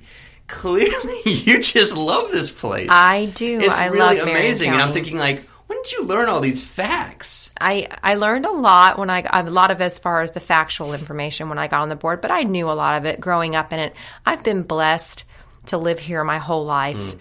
clearly 0.48 1.20
you 1.24 1.62
just 1.62 1.96
love 1.96 2.32
this 2.32 2.50
place. 2.50 2.88
I 2.90 3.26
do. 3.26 3.60
It's 3.60 3.76
I 3.76 3.86
really 3.86 4.18
amazing, 4.18 4.72
and 4.72 4.82
I'm 4.82 4.92
thinking 4.92 5.16
like, 5.16 5.48
when 5.68 5.80
did 5.82 5.92
you 5.92 6.02
learn 6.02 6.28
all 6.28 6.40
these 6.40 6.64
facts? 6.64 7.50
I, 7.60 7.88
I 8.02 8.14
learned 8.14 8.44
a 8.44 8.52
lot 8.52 8.98
when 8.98 9.08
I 9.08 9.24
a 9.32 9.42
lot 9.44 9.70
of 9.70 9.80
as 9.80 10.00
far 10.00 10.22
as 10.22 10.32
the 10.32 10.40
factual 10.40 10.94
information 10.94 11.48
when 11.48 11.58
I 11.58 11.68
got 11.68 11.82
on 11.82 11.88
the 11.88 11.96
board, 11.96 12.20
but 12.20 12.32
I 12.32 12.42
knew 12.42 12.70
a 12.70 12.74
lot 12.74 12.96
of 12.96 13.04
it 13.04 13.20
growing 13.20 13.54
up 13.54 13.72
in 13.72 13.78
it. 13.78 13.94
I've 14.24 14.42
been 14.42 14.62
blessed 14.62 15.24
to 15.68 15.78
live 15.78 15.98
here 15.98 16.24
my 16.24 16.38
whole 16.38 16.64
life. 16.64 17.16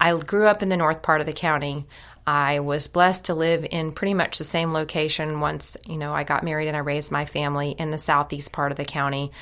I 0.00 0.16
grew 0.18 0.46
up 0.46 0.62
in 0.62 0.68
the 0.68 0.76
north 0.76 1.02
part 1.02 1.20
of 1.20 1.26
the 1.26 1.32
county. 1.32 1.86
I 2.26 2.60
was 2.60 2.88
blessed 2.88 3.26
to 3.26 3.34
live 3.34 3.66
in 3.70 3.92
pretty 3.92 4.14
much 4.14 4.38
the 4.38 4.44
same 4.44 4.72
location 4.72 5.40
once, 5.40 5.76
you 5.86 5.96
know, 5.96 6.12
I 6.14 6.24
got 6.24 6.42
married 6.42 6.68
and 6.68 6.76
I 6.76 6.80
raised 6.80 7.12
my 7.12 7.24
family 7.24 7.70
in 7.70 7.90
the 7.90 7.98
southeast 7.98 8.52
part 8.52 8.72
of 8.72 8.78
the 8.78 8.84
county. 8.84 9.32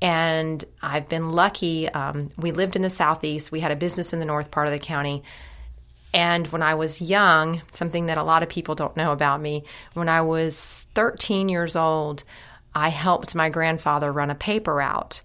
And 0.00 0.64
I've 0.82 1.08
been 1.08 1.32
lucky. 1.32 1.88
Um, 1.88 2.28
we 2.36 2.52
lived 2.52 2.76
in 2.76 2.82
the 2.82 2.90
southeast. 2.90 3.52
We 3.52 3.60
had 3.60 3.70
a 3.72 3.76
business 3.76 4.12
in 4.12 4.18
the 4.18 4.24
north 4.24 4.50
part 4.50 4.66
of 4.66 4.72
the 4.72 4.78
county 4.80 5.22
And 6.14 6.46
when 6.48 6.62
I 6.62 6.74
was 6.74 7.00
young, 7.00 7.62
something 7.72 8.06
that 8.06 8.18
a 8.18 8.22
lot 8.22 8.42
of 8.42 8.48
people 8.48 8.74
don't 8.74 8.96
know 8.96 9.12
about 9.12 9.40
me, 9.40 9.64
when 9.94 10.08
I 10.08 10.22
was 10.22 10.86
13 10.94 11.48
years 11.48 11.76
old, 11.76 12.24
I 12.74 12.88
helped 12.88 13.34
my 13.34 13.48
grandfather 13.48 14.12
run 14.12 14.30
a 14.30 14.34
paper 14.34 14.74
route. 14.74 15.22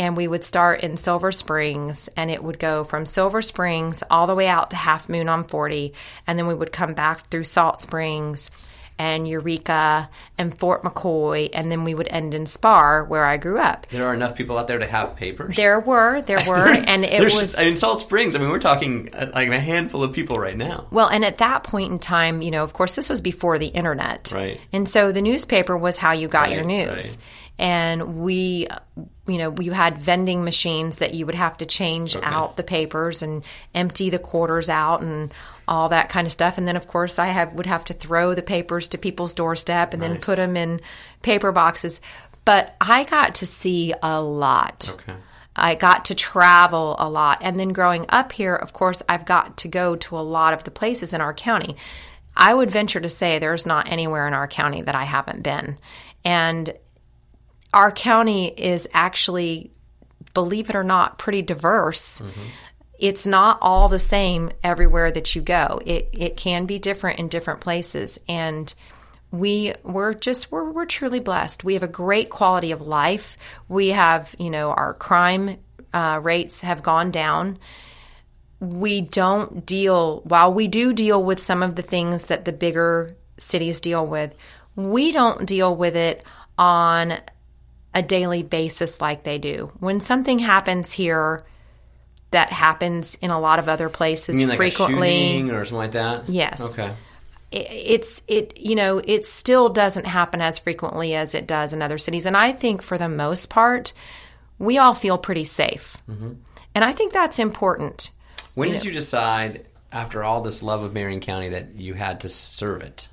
And 0.00 0.16
we 0.16 0.26
would 0.26 0.42
start 0.42 0.80
in 0.80 0.96
Silver 0.96 1.30
Springs, 1.30 2.08
and 2.16 2.30
it 2.30 2.42
would 2.42 2.58
go 2.58 2.84
from 2.84 3.04
Silver 3.04 3.42
Springs 3.42 4.02
all 4.10 4.26
the 4.26 4.34
way 4.34 4.48
out 4.48 4.70
to 4.70 4.76
Half 4.76 5.10
Moon 5.10 5.28
on 5.28 5.44
40. 5.44 5.92
And 6.26 6.38
then 6.38 6.46
we 6.46 6.54
would 6.54 6.72
come 6.72 6.94
back 6.94 7.28
through 7.28 7.44
Salt 7.44 7.78
Springs 7.78 8.50
and 8.98 9.26
Eureka 9.28 10.08
and 10.36 10.58
Fort 10.58 10.82
McCoy, 10.82 11.48
and 11.54 11.70
then 11.72 11.84
we 11.84 11.94
would 11.94 12.08
end 12.08 12.34
in 12.34 12.44
Sparr, 12.44 13.06
where 13.08 13.24
I 13.24 13.38
grew 13.38 13.58
up. 13.58 13.86
There 13.90 14.06
are 14.06 14.12
enough 14.14 14.36
people 14.36 14.58
out 14.58 14.66
there 14.68 14.78
to 14.78 14.86
have 14.86 15.16
papers. 15.16 15.56
There 15.56 15.80
were, 15.80 16.20
there 16.22 16.42
were, 16.46 16.66
and 16.68 17.04
it 17.04 17.10
There's- 17.10 17.40
was. 17.40 17.58
in 17.58 17.76
Salt 17.78 18.00
Springs. 18.00 18.36
I 18.36 18.38
mean, 18.38 18.50
we're 18.50 18.58
talking 18.58 19.08
uh, 19.14 19.30
like 19.34 19.48
a 19.48 19.60
handful 19.60 20.02
of 20.04 20.12
people 20.14 20.40
right 20.40 20.56
now. 20.56 20.86
Well, 20.90 21.08
and 21.08 21.24
at 21.26 21.38
that 21.38 21.64
point 21.64 21.92
in 21.92 21.98
time, 21.98 22.42
you 22.42 22.50
know, 22.50 22.62
of 22.62 22.72
course, 22.74 22.94
this 22.96 23.08
was 23.08 23.20
before 23.22 23.58
the 23.58 23.68
internet. 23.68 24.32
Right. 24.34 24.60
And 24.72 24.86
so 24.88 25.12
the 25.12 25.22
newspaper 25.22 25.76
was 25.78 25.96
how 25.96 26.12
you 26.12 26.28
got 26.28 26.50
your 26.50 26.64
news. 26.64 26.88
right. 26.88 27.16
And 27.60 28.22
we, 28.22 28.68
you 29.26 29.36
know, 29.36 29.54
you 29.60 29.72
had 29.72 30.00
vending 30.00 30.44
machines 30.44 30.96
that 30.96 31.12
you 31.12 31.26
would 31.26 31.34
have 31.34 31.58
to 31.58 31.66
change 31.66 32.16
out 32.16 32.56
the 32.56 32.62
papers 32.62 33.22
and 33.22 33.44
empty 33.74 34.08
the 34.08 34.18
quarters 34.18 34.70
out 34.70 35.02
and 35.02 35.32
all 35.68 35.90
that 35.90 36.08
kind 36.08 36.26
of 36.26 36.32
stuff. 36.32 36.56
And 36.56 36.66
then, 36.66 36.76
of 36.76 36.86
course, 36.86 37.18
I 37.18 37.26
have, 37.26 37.52
would 37.52 37.66
have 37.66 37.84
to 37.84 37.92
throw 37.92 38.34
the 38.34 38.40
papers 38.40 38.88
to 38.88 38.98
people's 38.98 39.34
doorstep 39.34 39.92
and 39.92 40.02
then 40.02 40.16
put 40.18 40.36
them 40.36 40.56
in 40.56 40.80
paper 41.20 41.52
boxes. 41.52 42.00
But 42.46 42.74
I 42.80 43.04
got 43.04 43.34
to 43.36 43.46
see 43.46 43.92
a 44.02 44.22
lot. 44.22 44.90
Okay. 44.94 45.18
I 45.54 45.74
got 45.74 46.06
to 46.06 46.14
travel 46.14 46.96
a 46.98 47.10
lot. 47.10 47.40
And 47.42 47.60
then 47.60 47.74
growing 47.74 48.06
up 48.08 48.32
here, 48.32 48.54
of 48.56 48.72
course, 48.72 49.02
I've 49.06 49.26
got 49.26 49.58
to 49.58 49.68
go 49.68 49.96
to 49.96 50.18
a 50.18 50.20
lot 50.20 50.54
of 50.54 50.64
the 50.64 50.70
places 50.70 51.12
in 51.12 51.20
our 51.20 51.34
county. 51.34 51.76
I 52.34 52.54
would 52.54 52.70
venture 52.70 53.00
to 53.00 53.08
say 53.10 53.38
there's 53.38 53.66
not 53.66 53.92
anywhere 53.92 54.26
in 54.26 54.32
our 54.32 54.48
county 54.48 54.80
that 54.80 54.94
I 54.94 55.04
haven't 55.04 55.42
been. 55.42 55.76
And 56.24 56.72
our 57.72 57.92
county 57.92 58.48
is 58.48 58.88
actually, 58.92 59.70
believe 60.34 60.70
it 60.70 60.76
or 60.76 60.84
not, 60.84 61.18
pretty 61.18 61.42
diverse. 61.42 62.20
It's 62.98 63.26
not 63.26 63.58
all 63.62 63.88
the 63.88 63.98
same 63.98 64.50
everywhere 64.62 65.10
that 65.10 65.34
you 65.34 65.42
go. 65.42 65.80
It 65.86 66.10
it 66.12 66.36
can 66.36 66.66
be 66.66 66.78
different 66.78 67.18
in 67.18 67.28
different 67.28 67.60
places, 67.60 68.18
and 68.28 68.72
we 69.30 69.72
we're 69.82 70.12
just 70.12 70.52
we're 70.52 70.70
we're 70.70 70.86
truly 70.86 71.20
blessed. 71.20 71.64
We 71.64 71.74
have 71.74 71.82
a 71.82 71.88
great 71.88 72.28
quality 72.28 72.72
of 72.72 72.82
life. 72.82 73.38
We 73.68 73.88
have 73.88 74.34
you 74.38 74.50
know 74.50 74.72
our 74.72 74.94
crime 74.94 75.58
uh, 75.94 76.20
rates 76.22 76.60
have 76.60 76.82
gone 76.82 77.10
down 77.10 77.58
we 78.60 79.00
don't 79.00 79.64
deal 79.64 80.20
while 80.24 80.52
we 80.52 80.68
do 80.68 80.92
deal 80.92 81.22
with 81.22 81.40
some 81.40 81.62
of 81.62 81.76
the 81.76 81.82
things 81.82 82.26
that 82.26 82.44
the 82.44 82.52
bigger 82.52 83.16
cities 83.38 83.80
deal 83.80 84.06
with 84.06 84.36
we 84.76 85.12
don't 85.12 85.46
deal 85.46 85.74
with 85.74 85.96
it 85.96 86.24
on 86.58 87.18
a 87.94 88.02
daily 88.02 88.42
basis 88.42 89.00
like 89.00 89.24
they 89.24 89.38
do 89.38 89.72
when 89.80 90.00
something 90.00 90.38
happens 90.38 90.92
here 90.92 91.40
that 92.30 92.50
happens 92.52 93.16
in 93.16 93.30
a 93.30 93.40
lot 93.40 93.58
of 93.58 93.68
other 93.68 93.88
places 93.88 94.40
You 94.40 94.46
like 94.46 94.56
frequently 94.56 95.50
or 95.50 95.64
something 95.64 95.76
like 95.78 95.90
that? 95.92 96.28
Yes. 96.28 96.60
Okay. 96.60 96.92
it- 97.50 97.66
it's 97.70 98.22
it 98.28 98.58
you 98.60 98.76
know 98.76 98.98
it 99.04 99.24
still 99.24 99.68
doesn't 99.70 100.06
happen 100.06 100.40
as 100.40 100.60
frequently 100.60 101.16
as 101.16 101.34
it 101.34 101.48
does 101.48 101.72
in 101.72 101.82
other 101.82 101.98
cities 101.98 102.24
and 102.26 102.36
i 102.36 102.52
think 102.52 102.80
for 102.80 102.96
the 102.96 103.08
most 103.08 103.50
part 103.50 103.92
we 104.60 104.78
all 104.78 104.94
feel 104.94 105.18
pretty 105.18 105.42
safe 105.42 105.96
Mm-hmm. 106.08 106.34
and 106.76 106.84
i 106.84 106.92
think 106.92 107.12
that's 107.12 107.40
important 107.40 108.10
When 108.54 108.70
did 108.70 108.84
you 108.84 108.92
decide, 108.92 109.66
after 109.90 110.22
all 110.22 110.42
this 110.42 110.62
love 110.62 110.84
of 110.84 110.92
Marion 110.94 111.18
County, 111.18 111.48
that 111.48 111.74
you 111.74 111.94
had 111.94 112.20
to 112.20 112.28
serve 112.28 112.82
it? 112.82 113.08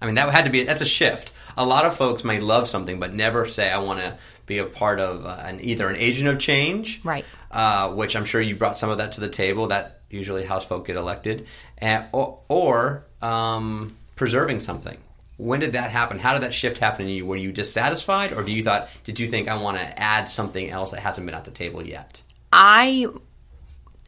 I 0.00 0.06
mean, 0.06 0.14
that 0.14 0.28
had 0.30 0.44
to 0.44 0.50
be 0.50 0.64
that's 0.64 0.80
a 0.80 0.86
shift. 0.86 1.32
A 1.56 1.66
lot 1.66 1.84
of 1.84 1.96
folks 1.96 2.22
may 2.24 2.40
love 2.40 2.68
something, 2.68 3.00
but 3.00 3.14
never 3.14 3.46
say, 3.46 3.70
"I 3.70 3.78
want 3.78 4.00
to 4.00 4.16
be 4.46 4.58
a 4.58 4.64
part 4.64 5.00
of 5.00 5.26
uh, 5.26 5.38
an 5.44 5.60
either 5.62 5.88
an 5.88 5.96
agent 5.96 6.28
of 6.28 6.38
change, 6.38 7.00
Right. 7.04 7.24
Uh, 7.50 7.90
which 7.90 8.14
I'm 8.16 8.24
sure 8.24 8.40
you 8.40 8.56
brought 8.56 8.78
some 8.78 8.90
of 8.90 8.98
that 8.98 9.12
to 9.12 9.20
the 9.20 9.28
table. 9.28 9.68
That 9.68 10.00
usually 10.10 10.44
House 10.44 10.64
folk 10.64 10.86
get 10.86 10.96
elected, 10.96 11.46
and, 11.78 12.04
or, 12.12 12.40
or 12.48 13.04
um, 13.20 13.96
preserving 14.16 14.60
something. 14.60 14.98
When 15.36 15.60
did 15.60 15.72
that 15.72 15.90
happen? 15.90 16.18
How 16.18 16.32
did 16.32 16.42
that 16.42 16.54
shift 16.54 16.78
happen 16.78 17.06
in 17.06 17.12
you? 17.12 17.26
Were 17.26 17.36
you 17.36 17.52
dissatisfied, 17.52 18.32
or 18.32 18.42
do 18.42 18.52
you 18.52 18.62
thought? 18.64 18.88
Did 19.04 19.20
you 19.20 19.28
think 19.28 19.48
I 19.48 19.60
want 19.60 19.76
to 19.78 20.02
add 20.02 20.28
something 20.28 20.68
else 20.68 20.92
that 20.92 21.00
hasn't 21.00 21.26
been 21.26 21.34
at 21.34 21.44
the 21.44 21.50
table 21.50 21.84
yet? 21.84 22.22
i 22.52 23.06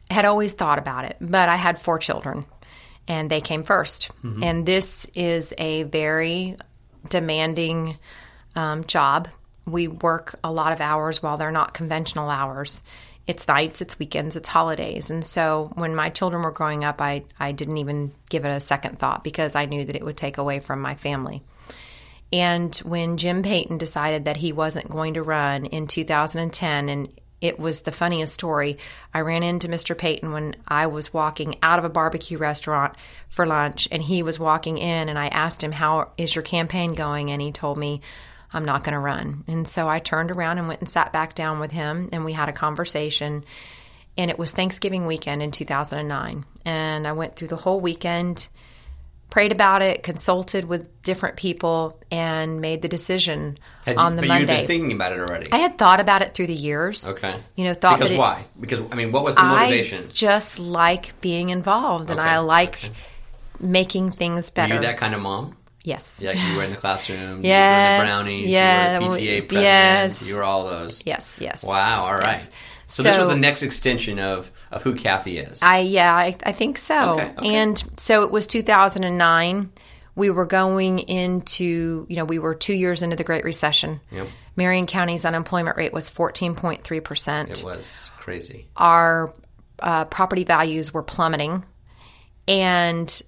had 0.09 0.25
always 0.25 0.53
thought 0.53 0.79
about 0.79 1.05
it 1.05 1.15
but 1.21 1.47
i 1.47 1.55
had 1.55 1.79
four 1.79 1.97
children 1.99 2.45
and 3.07 3.29
they 3.29 3.41
came 3.41 3.63
1st 3.63 4.09
and 4.43 4.65
this 4.65 5.05
is 5.13 5.53
a 5.57 5.83
very 5.83 6.57
demanding 7.09 7.97
um, 8.55 8.83
job. 8.83 9.27
We 9.65 9.87
work 9.87 10.39
a 10.43 10.51
lot 10.51 10.73
of 10.73 10.81
hours 10.81 11.21
while 11.21 11.37
they're 11.37 11.51
not 11.51 11.73
conventional 11.73 12.29
hours. 12.29 12.83
It's 13.27 13.47
nights 13.47 13.81
it's 13.81 13.99
weekends 13.99 14.35
it's 14.35 14.49
holidays. 14.49 15.11
And 15.11 15.25
so 15.25 15.71
when 15.75 15.95
my 15.95 16.09
children 16.09 16.41
were 16.43 16.51
growing 16.51 16.83
up 16.83 17.01
i, 17.01 17.23
I 17.39 17.51
didn't 17.51 17.77
even 17.77 18.11
give 18.29 18.45
it 18.45 18.49
a 18.49 18.59
second 18.59 18.99
thought 18.99 19.23
because 19.23 19.55
i 19.55 19.65
knew 19.65 19.85
that 19.85 19.95
it 19.95 20.03
would 20.03 20.17
take 20.17 20.37
away 20.37 20.59
from 20.59 20.81
my 20.81 20.95
family. 20.95 21.43
And 22.33 22.73
when 22.77 23.17
Jim 23.17 23.43
Payton 23.43 23.77
decided 23.77 24.25
that 24.25 24.37
he 24.37 24.53
wasn't 24.53 24.89
going 24.89 25.15
to 25.15 25.23
run 25.23 25.65
in 25.65 25.87
2010, 25.87 26.89
and 26.89 27.20
it 27.41 27.59
was 27.59 27.81
the 27.81 27.91
funniest 27.91 28.33
story, 28.33 28.77
I 29.13 29.21
ran 29.21 29.41
into 29.41 29.67
Mr. 29.67 29.97
Payton 29.97 30.31
when 30.31 30.55
I 30.67 30.87
was 30.87 31.13
walking 31.13 31.57
out 31.63 31.79
of 31.79 31.85
a 31.85 31.89
barbecue 31.89 32.37
restaurant 32.37 32.95
for 33.29 33.45
lunch, 33.47 33.87
and 33.91 34.01
he 34.01 34.21
was 34.21 34.39
walking 34.39 34.77
in, 34.77 35.09
and 35.09 35.17
I 35.17 35.27
asked 35.27 35.63
him, 35.63 35.71
How 35.71 36.11
is 36.17 36.35
your 36.35 36.43
campaign 36.43 36.93
going? 36.93 37.31
And 37.31 37.41
he 37.41 37.51
told 37.51 37.77
me, 37.77 38.01
I'm 38.53 38.65
not 38.65 38.83
going 38.83 38.93
to 38.93 38.99
run. 38.99 39.43
And 39.47 39.67
so 39.67 39.89
I 39.89 39.99
turned 39.99 40.29
around 40.29 40.59
and 40.59 40.67
went 40.67 40.81
and 40.81 40.89
sat 40.89 41.11
back 41.11 41.33
down 41.33 41.59
with 41.59 41.71
him, 41.71 42.09
and 42.11 42.23
we 42.23 42.33
had 42.33 42.49
a 42.49 42.53
conversation. 42.53 43.43
And 44.17 44.29
it 44.29 44.37
was 44.37 44.51
Thanksgiving 44.51 45.07
weekend 45.07 45.41
in 45.41 45.51
2009. 45.51 46.45
And 46.65 47.07
I 47.07 47.13
went 47.13 47.35
through 47.35 47.47
the 47.47 47.55
whole 47.55 47.79
weekend 47.79 48.49
prayed 49.31 49.51
about 49.51 49.81
it, 49.81 50.03
consulted 50.03 50.65
with 50.65 51.01
different 51.01 51.37
people, 51.37 51.97
and 52.11 52.61
made 52.61 52.83
the 52.83 52.87
decision 52.87 53.57
Had 53.85 53.97
on 53.97 54.11
you, 54.11 54.15
the 54.17 54.21
but 54.21 54.27
Monday. 54.27 54.41
you'd 54.53 54.57
been 54.59 54.67
thinking 54.67 54.91
about 54.91 55.13
it 55.13 55.19
already. 55.21 55.51
I 55.51 55.57
had 55.57 55.79
thought 55.79 55.99
about 55.99 56.21
it 56.21 56.35
through 56.35 56.47
the 56.47 56.53
years. 56.53 57.09
Okay. 57.11 57.33
You 57.55 57.63
know, 57.63 57.73
thought 57.73 57.97
because 57.97 58.11
it, 58.11 58.19
why? 58.19 58.45
Because 58.59 58.81
I 58.91 58.95
mean, 58.95 59.11
what 59.11 59.23
was 59.23 59.35
the 59.35 59.41
motivation? 59.43 60.03
I 60.03 60.07
just 60.11 60.59
like 60.59 61.19
being 61.21 61.49
involved, 61.49 62.11
and 62.11 62.19
Okay, 62.19 62.29
I 62.29 62.37
like 62.39 62.75
okay. 62.85 62.91
making 63.59 64.11
things 64.11 64.51
Were 64.51 64.55
better. 64.55 64.75
you 64.75 64.81
that 64.81 64.97
kind 64.97 65.15
of 65.15 65.21
mom? 65.21 65.57
yes. 65.83 66.21
Yeah, 66.23 66.33
you 66.33 66.57
were 66.57 66.63
in 66.63 66.69
the 66.71 66.77
classroom. 66.77 67.43
Yes, 67.43 67.97
You 67.97 68.03
were 68.03 68.03
in 68.03 68.07
the 68.07 68.11
brownies. 68.11 68.47
yeah, 68.49 68.99
You 68.99 69.07
were 69.07 69.15
PTA 69.15 69.39
president. 69.47 69.63
yes. 69.63 70.21
You 70.29 70.35
were 70.35 70.43
all 70.43 70.65
those. 70.65 71.01
Yes. 71.05 71.39
Yes. 71.41 71.63
Wow. 71.63 72.03
All 72.05 72.13
right. 72.13 72.27
Yes. 72.37 72.49
So, 72.91 73.03
this 73.03 73.17
was 73.17 73.27
the 73.27 73.35
next 73.35 73.63
extension 73.63 74.19
of 74.19 74.51
of 74.71 74.83
who 74.83 74.95
Kathy 74.95 75.37
is. 75.39 75.61
I 75.61 75.79
yeah, 75.79 76.13
I, 76.13 76.35
I 76.43 76.51
think 76.51 76.77
so. 76.77 77.13
Okay, 77.13 77.33
okay. 77.37 77.55
And 77.55 77.83
so 77.97 78.23
it 78.23 78.31
was 78.31 78.47
2009. 78.47 79.71
We 80.13 80.29
were 80.29 80.45
going 80.45 80.99
into, 80.99 82.05
you 82.09 82.15
know, 82.17 82.25
we 82.25 82.37
were 82.37 82.53
two 82.53 82.73
years 82.73 83.01
into 83.01 83.15
the 83.15 83.23
Great 83.23 83.45
Recession. 83.45 84.01
Yep. 84.11 84.27
Marion 84.57 84.85
County's 84.85 85.23
unemployment 85.23 85.77
rate 85.77 85.93
was 85.93 86.09
14.3 86.09 87.03
percent. 87.03 87.49
it 87.49 87.63
was 87.63 88.09
crazy. 88.17 88.67
our 88.75 89.33
uh, 89.79 90.05
property 90.05 90.43
values 90.43 90.93
were 90.93 91.03
plummeting. 91.03 91.65
And 92.47 93.21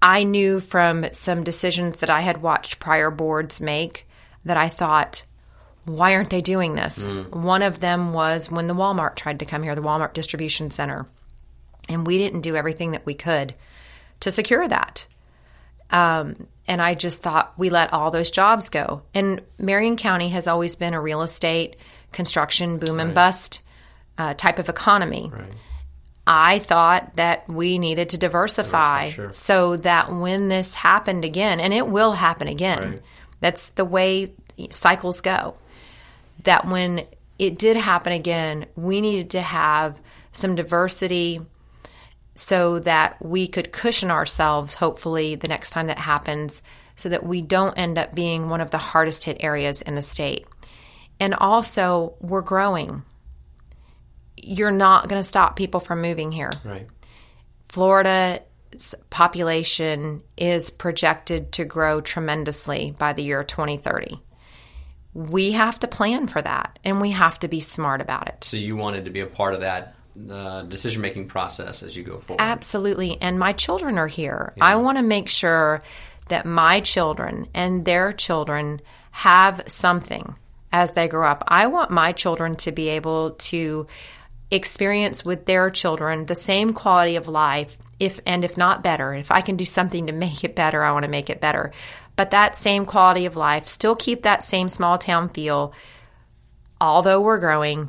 I 0.00 0.22
knew 0.22 0.60
from 0.60 1.06
some 1.12 1.42
decisions 1.44 1.96
that 1.98 2.10
I 2.10 2.20
had 2.20 2.40
watched 2.40 2.78
prior 2.78 3.10
boards 3.10 3.60
make 3.60 4.06
that 4.44 4.56
I 4.56 4.68
thought, 4.68 5.24
why 5.88 6.14
aren't 6.14 6.30
they 6.30 6.40
doing 6.40 6.74
this? 6.74 7.12
One 7.30 7.62
of 7.62 7.80
them 7.80 8.12
was 8.12 8.50
when 8.50 8.66
the 8.66 8.74
Walmart 8.74 9.16
tried 9.16 9.38
to 9.40 9.44
come 9.44 9.62
here, 9.62 9.74
the 9.74 9.80
Walmart 9.82 10.12
Distribution 10.12 10.70
Center. 10.70 11.06
And 11.88 12.06
we 12.06 12.18
didn't 12.18 12.42
do 12.42 12.54
everything 12.56 12.92
that 12.92 13.06
we 13.06 13.14
could 13.14 13.54
to 14.20 14.30
secure 14.30 14.66
that. 14.68 15.06
Um, 15.90 16.46
and 16.66 16.82
I 16.82 16.94
just 16.94 17.22
thought 17.22 17.54
we 17.56 17.70
let 17.70 17.92
all 17.94 18.10
those 18.10 18.30
jobs 18.30 18.68
go. 18.68 19.02
And 19.14 19.40
Marion 19.58 19.96
County 19.96 20.28
has 20.30 20.46
always 20.46 20.76
been 20.76 20.92
a 20.94 21.00
real 21.00 21.22
estate, 21.22 21.76
construction, 22.12 22.78
boom 22.78 23.00
and 23.00 23.14
bust 23.14 23.60
uh, 24.18 24.34
type 24.34 24.58
of 24.58 24.68
economy. 24.68 25.30
Right. 25.32 25.54
I 26.26 26.58
thought 26.58 27.14
that 27.14 27.48
we 27.48 27.78
needed 27.78 28.10
to 28.10 28.18
diversify 28.18 29.08
Diversify, 29.08 29.14
sure. 29.14 29.32
so 29.32 29.76
that 29.78 30.12
when 30.12 30.48
this 30.48 30.74
happened 30.74 31.24
again, 31.24 31.58
and 31.58 31.72
it 31.72 31.88
will 31.88 32.12
happen 32.12 32.48
again, 32.48 32.90
Right. 32.90 33.02
that's 33.40 33.70
the 33.70 33.86
way 33.86 34.34
cycles 34.70 35.22
go. 35.22 35.54
That 36.44 36.66
when 36.66 37.04
it 37.38 37.58
did 37.58 37.76
happen 37.76 38.12
again, 38.12 38.66
we 38.76 39.00
needed 39.00 39.30
to 39.30 39.40
have 39.40 40.00
some 40.32 40.54
diversity 40.54 41.40
so 42.34 42.78
that 42.80 43.24
we 43.24 43.48
could 43.48 43.72
cushion 43.72 44.10
ourselves, 44.10 44.74
hopefully, 44.74 45.34
the 45.34 45.48
next 45.48 45.70
time 45.70 45.88
that 45.88 45.98
happens, 45.98 46.62
so 46.94 47.08
that 47.08 47.24
we 47.24 47.42
don't 47.42 47.76
end 47.78 47.98
up 47.98 48.14
being 48.14 48.48
one 48.48 48.60
of 48.60 48.70
the 48.70 48.78
hardest 48.78 49.24
hit 49.24 49.38
areas 49.40 49.82
in 49.82 49.94
the 49.96 50.02
state. 50.02 50.46
And 51.20 51.34
also, 51.34 52.14
we're 52.20 52.42
growing. 52.42 53.02
You're 54.36 54.70
not 54.70 55.08
going 55.08 55.20
to 55.20 55.28
stop 55.28 55.56
people 55.56 55.80
from 55.80 56.00
moving 56.00 56.30
here. 56.30 56.52
Right. 56.64 56.86
Florida's 57.68 58.94
population 59.10 60.22
is 60.36 60.70
projected 60.70 61.52
to 61.52 61.64
grow 61.64 62.00
tremendously 62.00 62.94
by 62.96 63.12
the 63.12 63.24
year 63.24 63.42
2030. 63.42 64.20
We 65.14 65.52
have 65.52 65.80
to 65.80 65.88
plan 65.88 66.26
for 66.28 66.40
that 66.40 66.78
and 66.84 67.00
we 67.00 67.10
have 67.10 67.38
to 67.40 67.48
be 67.48 67.60
smart 67.60 68.00
about 68.00 68.28
it. 68.28 68.44
So 68.44 68.56
you 68.56 68.76
wanted 68.76 69.06
to 69.06 69.10
be 69.10 69.20
a 69.20 69.26
part 69.26 69.54
of 69.54 69.60
that 69.60 69.94
uh, 70.30 70.62
decision 70.62 71.02
making 71.02 71.28
process 71.28 71.82
as 71.82 71.96
you 71.96 72.02
go 72.02 72.18
forward. 72.18 72.40
Absolutely. 72.40 73.20
And 73.20 73.38
my 73.38 73.52
children 73.52 73.98
are 73.98 74.06
here. 74.06 74.52
I 74.60 74.76
want 74.76 74.98
to 74.98 75.02
make 75.02 75.28
sure 75.28 75.82
that 76.28 76.44
my 76.44 76.80
children 76.80 77.48
and 77.54 77.84
their 77.84 78.12
children 78.12 78.80
have 79.10 79.62
something 79.66 80.34
as 80.72 80.92
they 80.92 81.08
grow 81.08 81.26
up. 81.26 81.44
I 81.48 81.68
want 81.68 81.90
my 81.90 82.12
children 82.12 82.56
to 82.56 82.72
be 82.72 82.90
able 82.90 83.32
to 83.32 83.86
experience 84.50 85.24
with 85.24 85.44
their 85.44 85.70
children 85.70 86.26
the 86.26 86.34
same 86.34 86.72
quality 86.72 87.16
of 87.16 87.28
life 87.28 87.76
if 88.00 88.18
and 88.24 88.44
if 88.44 88.56
not 88.56 88.82
better 88.82 89.12
if 89.12 89.30
i 89.30 89.42
can 89.42 89.56
do 89.56 89.64
something 89.66 90.06
to 90.06 90.12
make 90.24 90.42
it 90.42 90.56
better 90.56 90.82
i 90.82 90.90
want 90.92 91.04
to 91.04 91.10
make 91.10 91.28
it 91.28 91.38
better 91.40 91.70
but 92.18 92.32
that 92.32 92.56
same 92.56 92.84
quality 92.84 93.24
of 93.24 93.36
life 93.36 93.66
still 93.68 93.94
keep 93.96 94.22
that 94.24 94.42
same 94.42 94.68
small 94.68 94.98
town 94.98 95.28
feel 95.30 95.72
although 96.80 97.20
we're 97.20 97.38
growing 97.38 97.88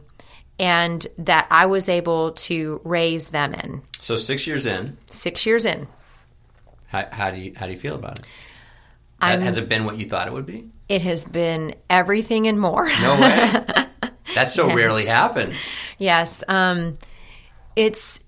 and 0.57 1.05
that 1.17 1.47
i 1.51 1.65
was 1.65 1.89
able 1.89 2.31
to 2.33 2.79
raise 2.85 3.29
them 3.29 3.53
in 3.53 3.81
so 3.99 4.15
six 4.15 4.47
years 4.47 4.65
in, 4.65 4.95
six 5.07 5.45
years 5.45 5.65
in 5.65 5.87
how, 6.87 7.05
how 7.11 7.31
do 7.31 7.37
you 7.37 7.53
how 7.55 7.65
do 7.65 7.71
you 7.73 7.77
feel 7.77 7.95
about 7.95 8.19
it? 8.19 8.25
I'm- 9.21 9.41
Has 9.41 9.57
it 9.57 9.67
been 9.67 9.83
what 9.85 9.97
you 9.97 10.05
thought 10.05 10.27
it 10.27 10.33
would 10.33 10.45
be? 10.45 10.69
it 10.87 11.01
has 11.03 11.25
been 11.25 11.75
everything 11.89 12.47
and 12.47 12.59
more 12.59 12.85
No 13.01 13.13
way. 13.19 13.51
that 14.35 14.47
so 14.49 14.73
rarely 14.73 15.05
happens. 15.05 15.55
Yes, 15.97 16.43
um, 16.47 16.95
it's 17.75 18.21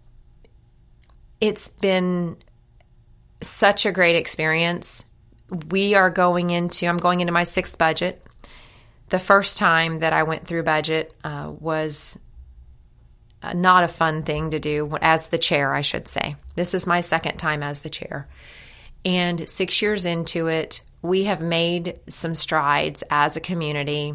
it's 1.39 1.69
been 1.69 2.37
such 3.41 3.85
a 3.87 3.91
great 3.91 4.15
experience. 4.15 5.03
We 5.67 5.95
are 5.95 6.09
going 6.09 6.49
into 6.49 6.87
I'm 6.87 6.97
going 6.97 7.19
into 7.21 7.33
my 7.33 7.43
sixth 7.43 7.77
budget. 7.77 8.25
The 9.09 9.19
first 9.19 9.57
time 9.57 9.99
that 9.99 10.13
I 10.13 10.23
went 10.23 10.47
through 10.47 10.63
budget 10.63 11.13
uh, 11.23 11.51
was 11.59 12.17
uh, 13.43 13.53
not 13.53 13.83
a 13.83 13.89
fun 13.89 14.23
thing 14.23 14.51
to 14.51 14.59
do 14.59 14.97
as 15.01 15.29
the 15.29 15.37
chair, 15.37 15.73
I 15.73 15.81
should 15.81 16.07
say. 16.07 16.35
This 16.55 16.73
is 16.73 16.87
my 16.87 17.01
second 17.01 17.37
time 17.37 17.63
as 17.63 17.81
the 17.81 17.89
chair. 17.89 18.27
And 19.03 19.49
six 19.49 19.81
years 19.81 20.05
into 20.05 20.47
it, 20.47 20.81
we 21.01 21.25
have 21.25 21.41
made 21.41 21.99
some 22.07 22.35
strides 22.35 23.03
as 23.09 23.35
a 23.35 23.41
community. 23.41 24.13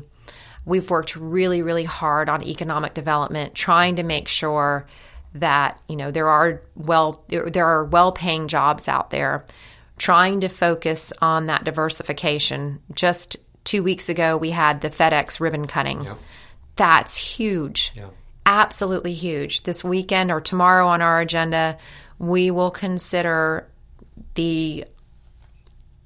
We've 0.64 0.88
worked 0.88 1.16
really, 1.16 1.62
really 1.62 1.84
hard 1.84 2.28
on 2.28 2.44
economic 2.44 2.94
development, 2.94 3.54
trying 3.54 3.96
to 3.96 4.02
make 4.02 4.28
sure 4.28 4.86
that 5.34 5.80
you 5.86 5.96
know 5.96 6.10
there 6.10 6.28
are 6.28 6.62
well 6.74 7.22
there 7.28 7.66
are 7.66 7.84
well 7.84 8.12
paying 8.12 8.48
jobs 8.48 8.88
out 8.88 9.10
there. 9.10 9.44
Trying 9.98 10.40
to 10.40 10.48
focus 10.48 11.12
on 11.22 11.46
that 11.46 11.64
diversification. 11.64 12.80
Just 12.94 13.36
two 13.64 13.82
weeks 13.82 14.08
ago, 14.08 14.36
we 14.36 14.50
had 14.50 14.80
the 14.80 14.90
FedEx 14.90 15.40
ribbon 15.40 15.66
cutting. 15.66 16.04
Yeah. 16.04 16.14
That's 16.76 17.16
huge 17.16 17.92
Yeah. 17.94 18.08
absolutely 18.44 19.14
huge. 19.14 19.62
This 19.62 19.82
weekend 19.82 20.30
or 20.30 20.40
tomorrow 20.40 20.86
on 20.88 21.00
our 21.02 21.20
agenda, 21.20 21.78
we 22.18 22.50
will 22.50 22.70
consider 22.70 23.66
the 24.34 24.84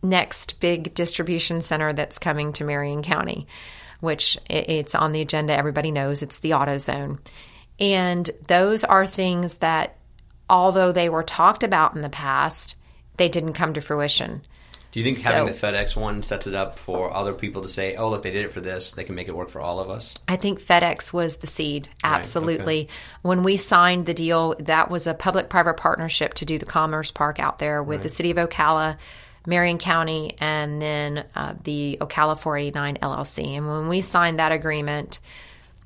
next 0.02 0.60
big 0.60 0.94
distribution 0.94 1.60
center 1.60 1.92
that's 1.92 2.18
coming 2.18 2.52
to 2.54 2.64
Marion 2.64 3.02
County, 3.02 3.46
which 4.00 4.38
it's 4.48 4.94
on 4.94 5.12
the 5.12 5.20
agenda. 5.20 5.52
Everybody 5.52 5.90
knows 5.90 6.22
it's 6.22 6.38
the 6.38 6.52
AutoZone. 6.52 7.18
And 7.78 8.30
those 8.46 8.84
are 8.84 9.06
things 9.06 9.56
that, 9.56 9.96
although 10.48 10.92
they 10.92 11.08
were 11.08 11.22
talked 11.22 11.62
about 11.62 11.94
in 11.94 12.00
the 12.00 12.08
past, 12.08 12.76
they 13.20 13.28
didn't 13.28 13.52
come 13.52 13.74
to 13.74 13.82
fruition. 13.82 14.40
Do 14.92 14.98
you 14.98 15.04
think 15.04 15.22
having 15.22 15.46
the 15.46 15.52
FedEx 15.52 15.94
one 15.94 16.22
sets 16.22 16.46
it 16.48 16.54
up 16.54 16.78
for 16.78 17.14
other 17.14 17.34
people 17.34 17.62
to 17.62 17.68
say, 17.68 17.94
"Oh, 17.94 18.08
look, 18.08 18.22
they 18.24 18.30
did 18.30 18.46
it 18.46 18.52
for 18.52 18.62
this. 18.62 18.92
They 18.92 19.04
can 19.04 19.14
make 19.14 19.28
it 19.28 19.36
work 19.36 19.50
for 19.50 19.60
all 19.60 19.78
of 19.78 19.90
us"? 19.90 20.14
I 20.26 20.36
think 20.36 20.58
FedEx 20.58 21.12
was 21.12 21.36
the 21.36 21.46
seed. 21.46 21.88
Absolutely. 22.02 22.88
When 23.22 23.42
we 23.44 23.56
signed 23.58 24.06
the 24.06 24.14
deal, 24.14 24.56
that 24.60 24.90
was 24.90 25.06
a 25.06 25.14
public 25.14 25.50
private 25.50 25.76
partnership 25.76 26.34
to 26.34 26.44
do 26.46 26.58
the 26.58 26.66
Commerce 26.66 27.10
Park 27.10 27.38
out 27.38 27.58
there 27.58 27.82
with 27.82 28.02
the 28.02 28.08
city 28.08 28.30
of 28.32 28.38
Ocala, 28.38 28.96
Marion 29.46 29.78
County, 29.78 30.34
and 30.40 30.80
then 30.80 31.24
uh, 31.36 31.54
the 31.62 31.98
Ocala 32.00 32.40
489 32.40 32.96
LLC. 32.96 33.56
And 33.56 33.68
when 33.68 33.88
we 33.88 34.00
signed 34.00 34.38
that 34.38 34.50
agreement, 34.50 35.20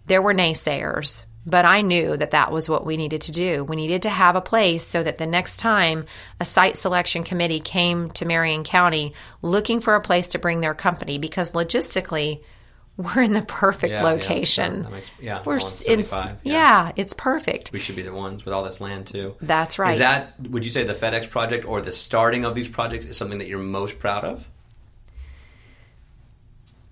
there 0.06 0.22
were 0.22 0.35
naysayers, 0.35 1.24
but 1.46 1.64
I 1.64 1.83
knew 1.83 2.16
that 2.16 2.30
that 2.30 2.50
was 2.50 2.68
what 2.68 2.87
we 2.87 2.96
needed 2.96 3.20
to 3.22 3.33
do. 3.33 3.64
We 3.64 3.76
needed 3.76 4.02
to 4.02 4.09
have 4.11 4.37
a 4.37 4.40
place 4.40 4.87
so 4.87 5.02
that 5.02 5.18
the 5.18 5.26
next 5.26 5.59
time 5.59 6.07
a 6.40 6.44
site 6.44 6.76
selection 6.76 7.22
committee 7.24 7.61
came 7.61 8.11
to 8.12 8.24
Marion 8.24 8.64
County 8.64 9.12
looking 9.42 9.80
for 9.80 9.94
a 9.94 10.00
place 10.00 10.28
to 10.28 10.38
bring 10.38 10.61
their 10.61 10.74
company, 10.74 11.18
because 11.18 11.50
logistically, 11.50 12.42
we're 12.96 13.22
in 13.22 13.33
the 13.33 13.42
perfect 13.42 13.90
Yeah, 13.92 14.02
yeah, 14.02 14.09
location. 14.09 14.83
that 14.85 14.92
makes- 14.92 15.11
yeah, 15.20 15.42
we're 15.44 15.59
in, 15.88 16.00
yeah. 16.00 16.37
yeah. 16.44 16.92
it's 16.94 17.12
perfect. 17.12 17.72
We 17.72 17.80
should 17.80 17.96
be 17.96 18.02
the 18.02 18.12
ones 18.12 18.44
with 18.44 18.54
all 18.54 18.62
this 18.62 18.80
land 18.80 19.09
too. 19.09 19.35
That's 19.40 19.78
right. 19.78 19.94
Is 19.94 19.98
that 19.98 20.40
would 20.48 20.64
you 20.64 20.70
say 20.70 20.85
the 20.85 20.94
FedEx 20.94 21.28
project 21.28 21.66
or 21.66 21.80
the 21.80 21.90
starting 21.92 22.44
of 22.44 22.54
these 22.54 22.68
projects 22.68 23.04
is 23.04 23.16
something 23.16 23.38
that 23.38 23.48
you're 23.48 23.59
most 23.59 23.98
proud 23.98 24.24
of? 24.24 24.48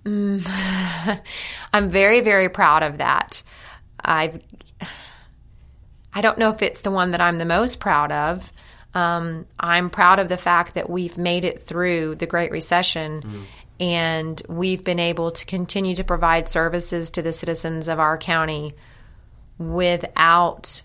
Mm, 0.04 0.44
I'm 1.72 1.88
very, 1.88 2.20
very 2.20 2.48
proud 2.48 2.82
of 2.82 2.98
that. 2.98 3.42
I've, 4.04 4.42
I 6.12 6.20
don't 6.20 6.38
know 6.38 6.50
if 6.50 6.62
it's 6.62 6.82
the 6.82 6.90
one 6.90 7.12
that 7.12 7.20
I'm 7.20 7.38
the 7.38 7.44
most 7.44 7.80
proud 7.80 8.12
of. 8.12 8.52
Um, 8.94 9.46
I'm 9.58 9.90
proud 9.90 10.18
of 10.18 10.28
the 10.28 10.36
fact 10.36 10.74
that 10.74 10.90
we've 10.90 11.16
made 11.16 11.44
it 11.44 11.62
through 11.62 12.16
the 12.16 12.26
Great 12.26 12.50
Recession 12.50 13.46
and 13.80 14.40
we've 14.48 14.84
been 14.84 15.00
able 15.00 15.32
to 15.32 15.46
continue 15.46 15.96
to 15.96 16.04
provide 16.04 16.48
services 16.48 17.12
to 17.12 17.22
the 17.22 17.32
citizens 17.32 17.88
of 17.88 17.98
our 17.98 18.18
county 18.18 18.74
without 19.58 20.82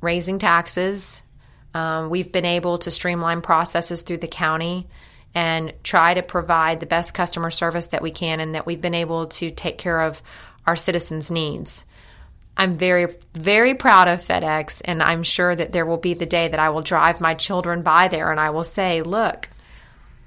raising 0.00 0.38
taxes. 0.38 1.22
Um, 1.74 2.10
we've 2.10 2.32
been 2.32 2.44
able 2.44 2.78
to 2.78 2.90
streamline 2.90 3.42
processes 3.42 4.02
through 4.02 4.18
the 4.18 4.28
county 4.28 4.88
and 5.34 5.72
try 5.82 6.14
to 6.14 6.22
provide 6.22 6.80
the 6.80 6.86
best 6.86 7.14
customer 7.14 7.50
service 7.50 7.86
that 7.88 8.02
we 8.02 8.10
can, 8.10 8.40
and 8.40 8.54
that 8.54 8.66
we've 8.66 8.80
been 8.80 8.94
able 8.94 9.26
to 9.26 9.50
take 9.50 9.78
care 9.78 10.02
of 10.02 10.22
our 10.66 10.76
citizens' 10.76 11.30
needs. 11.30 11.86
I'm 12.56 12.76
very, 12.76 13.06
very 13.34 13.74
proud 13.74 14.08
of 14.08 14.20
FedEx, 14.20 14.82
and 14.84 15.02
I'm 15.02 15.22
sure 15.22 15.54
that 15.54 15.72
there 15.72 15.86
will 15.86 15.96
be 15.96 16.14
the 16.14 16.26
day 16.26 16.48
that 16.48 16.60
I 16.60 16.68
will 16.70 16.82
drive 16.82 17.20
my 17.20 17.34
children 17.34 17.82
by 17.82 18.08
there 18.08 18.30
and 18.30 18.38
I 18.38 18.50
will 18.50 18.64
say, 18.64 19.02
Look, 19.02 19.48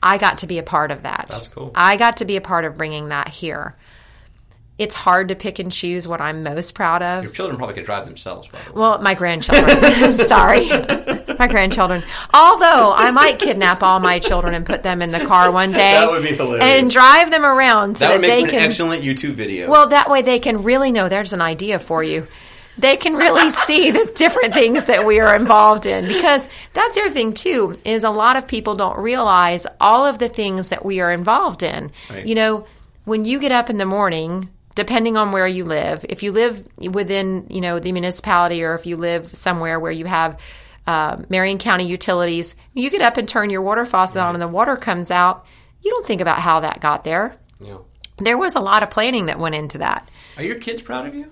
I 0.02 0.18
got 0.18 0.40
to 0.40 0.48
be 0.48 0.58
a 0.58 0.64
part 0.64 0.92
of 0.92 1.04
that. 1.04 1.28
That's 1.30 1.48
cool. 1.48 1.72
I 1.76 1.98
got 1.98 2.18
to 2.18 2.26
be 2.26 2.36
a 2.36 2.42
part 2.42 2.66
of 2.66 2.78
bringing 2.78 3.10
that 3.10 3.30
here. 3.30 3.76
It's 4.78 4.96
hard 4.96 5.30
to 5.30 5.36
pick 5.36 5.60
and 5.60 5.72
choose 5.72 6.08
what 6.08 6.20
I'm 6.20 6.44
most 6.44 6.76
proud 6.76 7.02
of. 7.02 7.24
Your 7.24 7.32
children 7.32 7.58
probably 7.58 7.76
could 7.76 7.86
drive 7.86 8.06
themselves, 8.06 8.50
by 8.50 8.60
the 8.62 8.74
way. 8.74 8.80
Well, 8.82 9.02
my 9.02 9.14
grandchildren. 9.14 10.12
Sorry. 10.28 10.70
my 11.40 11.48
grandchildren. 11.48 12.04
Although 12.34 12.94
I 12.96 13.12
might 13.12 13.40
kidnap 13.40 13.84
all 13.84 14.00
my 14.00 14.20
children 14.20 14.54
and 14.54 14.66
put 14.66 14.84
them 14.84 15.02
in 15.02 15.12
the 15.12 15.20
car 15.26 15.52
one 15.52 15.72
day. 15.72 15.94
That 15.94 16.10
would 16.10 16.24
be 16.24 16.36
hilarious. 16.36 16.64
And 16.64 16.90
drive 16.90 17.32
them 17.32 17.46
around 17.46 17.98
so 17.98 18.08
that 18.08 18.14
that, 18.16 18.22
make 18.22 18.30
they 18.30 18.42
for 18.42 18.48
an 18.48 18.52
can. 18.52 18.60
excellent 18.62 19.04
YouTube 19.04 19.34
video. 19.34 19.70
well, 19.70 19.88
that 19.88 20.10
way 20.10 20.22
they 20.22 20.40
can 20.40 20.64
really 20.64 20.92
know 20.92 21.10
there's 21.10 21.34
an 21.34 21.42
idea 21.42 21.80
for 21.80 22.04
you. 22.04 22.24
They 22.78 22.98
can 22.98 23.16
really 23.16 23.50
see 23.66 23.92
the 23.92 24.12
different 24.16 24.54
things 24.54 24.86
that 24.86 25.06
we 25.06 25.20
are 25.20 25.36
involved 25.36 25.86
in 25.86 26.06
because 26.08 26.50
that's 26.74 26.96
the 26.96 27.02
other 27.02 27.10
thing 27.10 27.34
too 27.34 27.78
is 27.86 28.04
a 28.04 28.10
lot 28.10 28.36
of 28.36 28.48
people 28.48 28.76
don't 28.76 28.98
realize 28.98 29.66
all 29.80 30.06
of 30.06 30.20
the 30.20 30.30
things 30.30 30.70
that 30.70 30.84
we 30.84 31.00
are 31.00 31.12
involved 31.12 31.64
in. 31.64 31.92
Right. 32.10 32.26
You 32.26 32.36
know, 32.36 32.68
when 33.06 33.24
you 33.24 33.40
get 33.40 33.52
up 33.52 33.70
in 33.70 33.78
the 33.78 33.86
morning, 33.86 34.50
depending 34.76 35.16
on 35.16 35.32
where 35.32 35.48
you 35.48 35.64
live, 35.64 36.06
if 36.10 36.22
you 36.22 36.34
live 36.34 36.68
within 36.92 37.48
you 37.50 37.62
know 37.62 37.80
the 37.80 37.94
municipality 37.94 38.62
or 38.64 38.76
if 38.76 38.86
you 38.86 38.98
live 38.98 39.28
somewhere 39.28 39.80
where 39.80 39.92
you 39.92 40.06
have 40.06 40.38
uh, 40.88 41.18
Marion 41.30 41.58
County 41.58 41.88
utilities, 41.88 42.56
you 42.74 42.90
get 42.90 43.02
up 43.02 43.18
and 43.18 43.28
turn 43.28 43.50
your 43.50 43.62
water 43.62 43.86
faucet 43.86 44.18
on 44.18 44.36
and 44.36 44.42
the 44.42 44.48
water 44.48 44.76
comes 44.76 45.12
out. 45.12 45.46
You 45.82 45.92
don't 45.92 46.06
think 46.06 46.22
about 46.22 46.40
how 46.40 46.62
that 46.62 46.82
got 46.82 47.04
there. 47.04 47.36
Yeah. 47.60 47.78
There 48.18 48.38
was 48.38 48.56
a 48.56 48.60
lot 48.60 48.84
of 48.84 48.90
planning 48.90 49.26
that 49.28 49.40
went 49.40 49.56
into 49.56 49.80
that. 49.80 50.10
Are 50.38 50.44
your 50.44 50.60
kids 50.60 50.82
proud 50.82 51.06
of 51.06 51.16
you? 51.16 51.30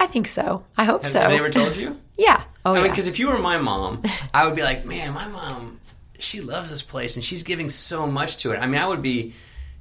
I 0.00 0.06
think 0.06 0.28
so. 0.28 0.64
I 0.76 0.84
hope 0.84 1.02
Have, 1.04 1.12
so. 1.12 1.20
have 1.20 1.30
they 1.30 1.38
ever 1.38 1.50
told 1.50 1.76
you? 1.76 1.96
yeah. 2.18 2.42
Oh 2.64 2.72
I 2.72 2.74
mean, 2.74 2.84
yeah. 2.84 2.90
because 2.90 3.06
if 3.08 3.18
you 3.18 3.28
were 3.28 3.38
my 3.38 3.58
mom, 3.58 4.02
I 4.32 4.46
would 4.46 4.56
be 4.56 4.62
like, 4.62 4.84
man, 4.84 5.12
my 5.12 5.26
mom, 5.28 5.80
she 6.18 6.40
loves 6.40 6.70
this 6.70 6.82
place 6.82 7.16
and 7.16 7.24
she's 7.24 7.42
giving 7.42 7.68
so 7.70 8.06
much 8.06 8.38
to 8.38 8.52
it. 8.52 8.58
I 8.58 8.66
mean, 8.66 8.80
I 8.80 8.86
would 8.86 9.02
be 9.02 9.34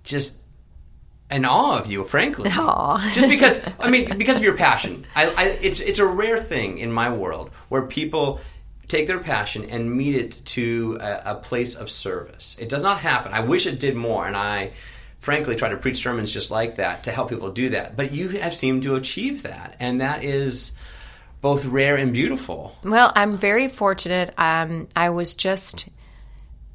just 0.03 0.41
in 1.29 1.45
awe 1.45 1.77
of 1.77 1.87
you, 1.87 2.03
frankly. 2.03 2.49
Aw. 2.53 3.11
Just 3.13 3.29
because, 3.29 3.59
I 3.79 3.89
mean, 3.89 4.17
because 4.17 4.37
of 4.37 4.43
your 4.43 4.55
passion. 4.55 5.05
I, 5.15 5.27
I, 5.27 5.43
it's 5.61 5.79
it's 5.79 5.99
a 5.99 6.05
rare 6.05 6.39
thing 6.39 6.77
in 6.77 6.91
my 6.91 7.13
world 7.13 7.51
where 7.69 7.85
people 7.85 8.39
take 8.87 9.07
their 9.07 9.19
passion 9.19 9.69
and 9.69 9.91
meet 9.91 10.15
it 10.15 10.41
to 10.45 10.97
a, 11.01 11.21
a 11.25 11.35
place 11.35 11.75
of 11.75 11.89
service. 11.89 12.57
It 12.59 12.69
does 12.69 12.83
not 12.83 12.99
happen. 12.99 13.33
I 13.33 13.41
wish 13.41 13.67
it 13.67 13.79
did 13.79 13.95
more, 13.95 14.27
and 14.27 14.35
I. 14.35 14.71
Frankly, 15.19 15.55
try 15.55 15.69
to 15.69 15.77
preach 15.77 15.97
sermons 15.97 16.31
just 16.31 16.51
like 16.51 16.75
that 16.75 17.05
to 17.05 17.11
help 17.11 17.29
people 17.29 17.49
do 17.49 17.69
that. 17.69 17.97
But 17.97 18.11
you 18.11 18.27
have 18.29 18.53
seemed 18.53 18.83
to 18.83 18.95
achieve 18.95 19.43
that, 19.43 19.75
and 19.79 19.99
that 19.99 20.23
is 20.23 20.73
both 21.41 21.65
rare 21.65 21.95
and 21.95 22.13
beautiful. 22.13 22.75
Well, 22.83 23.11
I'm 23.15 23.35
very 23.35 23.67
fortunate. 23.67 24.33
Um, 24.37 24.87
I 24.95 25.09
was 25.09 25.33
just 25.33 25.89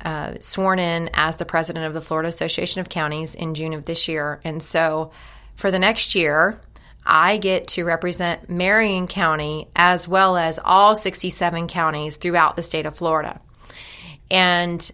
uh, 0.04 0.34
sworn 0.40 0.78
in 0.78 1.10
as 1.14 1.36
the 1.36 1.44
president 1.44 1.86
of 1.86 1.94
the 1.94 2.00
Florida 2.00 2.28
Association 2.28 2.80
of 2.80 2.88
Counties 2.88 3.34
in 3.34 3.54
June 3.54 3.72
of 3.72 3.84
this 3.84 4.08
year. 4.08 4.40
And 4.44 4.62
so 4.62 5.12
for 5.54 5.70
the 5.70 5.78
next 5.78 6.14
year, 6.14 6.60
I 7.04 7.36
get 7.36 7.68
to 7.68 7.84
represent 7.84 8.48
Marion 8.48 9.06
County 9.06 9.68
as 9.74 10.06
well 10.06 10.36
as 10.36 10.60
all 10.62 10.94
67 10.94 11.66
counties 11.66 12.16
throughout 12.16 12.56
the 12.56 12.62
state 12.62 12.86
of 12.86 12.96
Florida. 12.96 13.40
And 14.30 14.90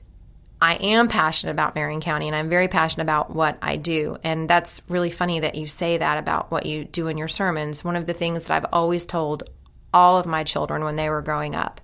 I 0.61 0.75
am 0.75 1.09
passionate 1.09 1.53
about 1.53 1.75
Marion 1.75 2.01
County 2.01 2.27
and 2.27 2.35
I'm 2.35 2.49
very 2.49 2.69
passionate 2.69 3.05
about 3.05 3.31
what 3.31 3.59
I 3.63 3.77
do. 3.77 4.17
And 4.25 4.49
that's 4.49 4.83
really 4.89 5.11
funny 5.11 5.41
that 5.41 5.55
you 5.55 5.67
say 5.67 5.99
that 5.99 6.19
about 6.19 6.51
what 6.51 6.67
you 6.67 6.85
do 6.85 7.09
in 7.09 7.19
your 7.19 7.29
sermons. 7.29 7.85
One 7.85 7.97
of 7.97 8.07
the 8.07 8.15
things 8.15 8.45
that 8.45 8.55
I've 8.55 8.73
always 8.73 9.07
told 9.07 9.45
all 9.93 10.19
of 10.19 10.27
my 10.27 10.45
children 10.45 10.85
when 10.85 10.97
they 10.97 11.11
were 11.11 11.23
growing 11.23 11.55
up 11.55 11.81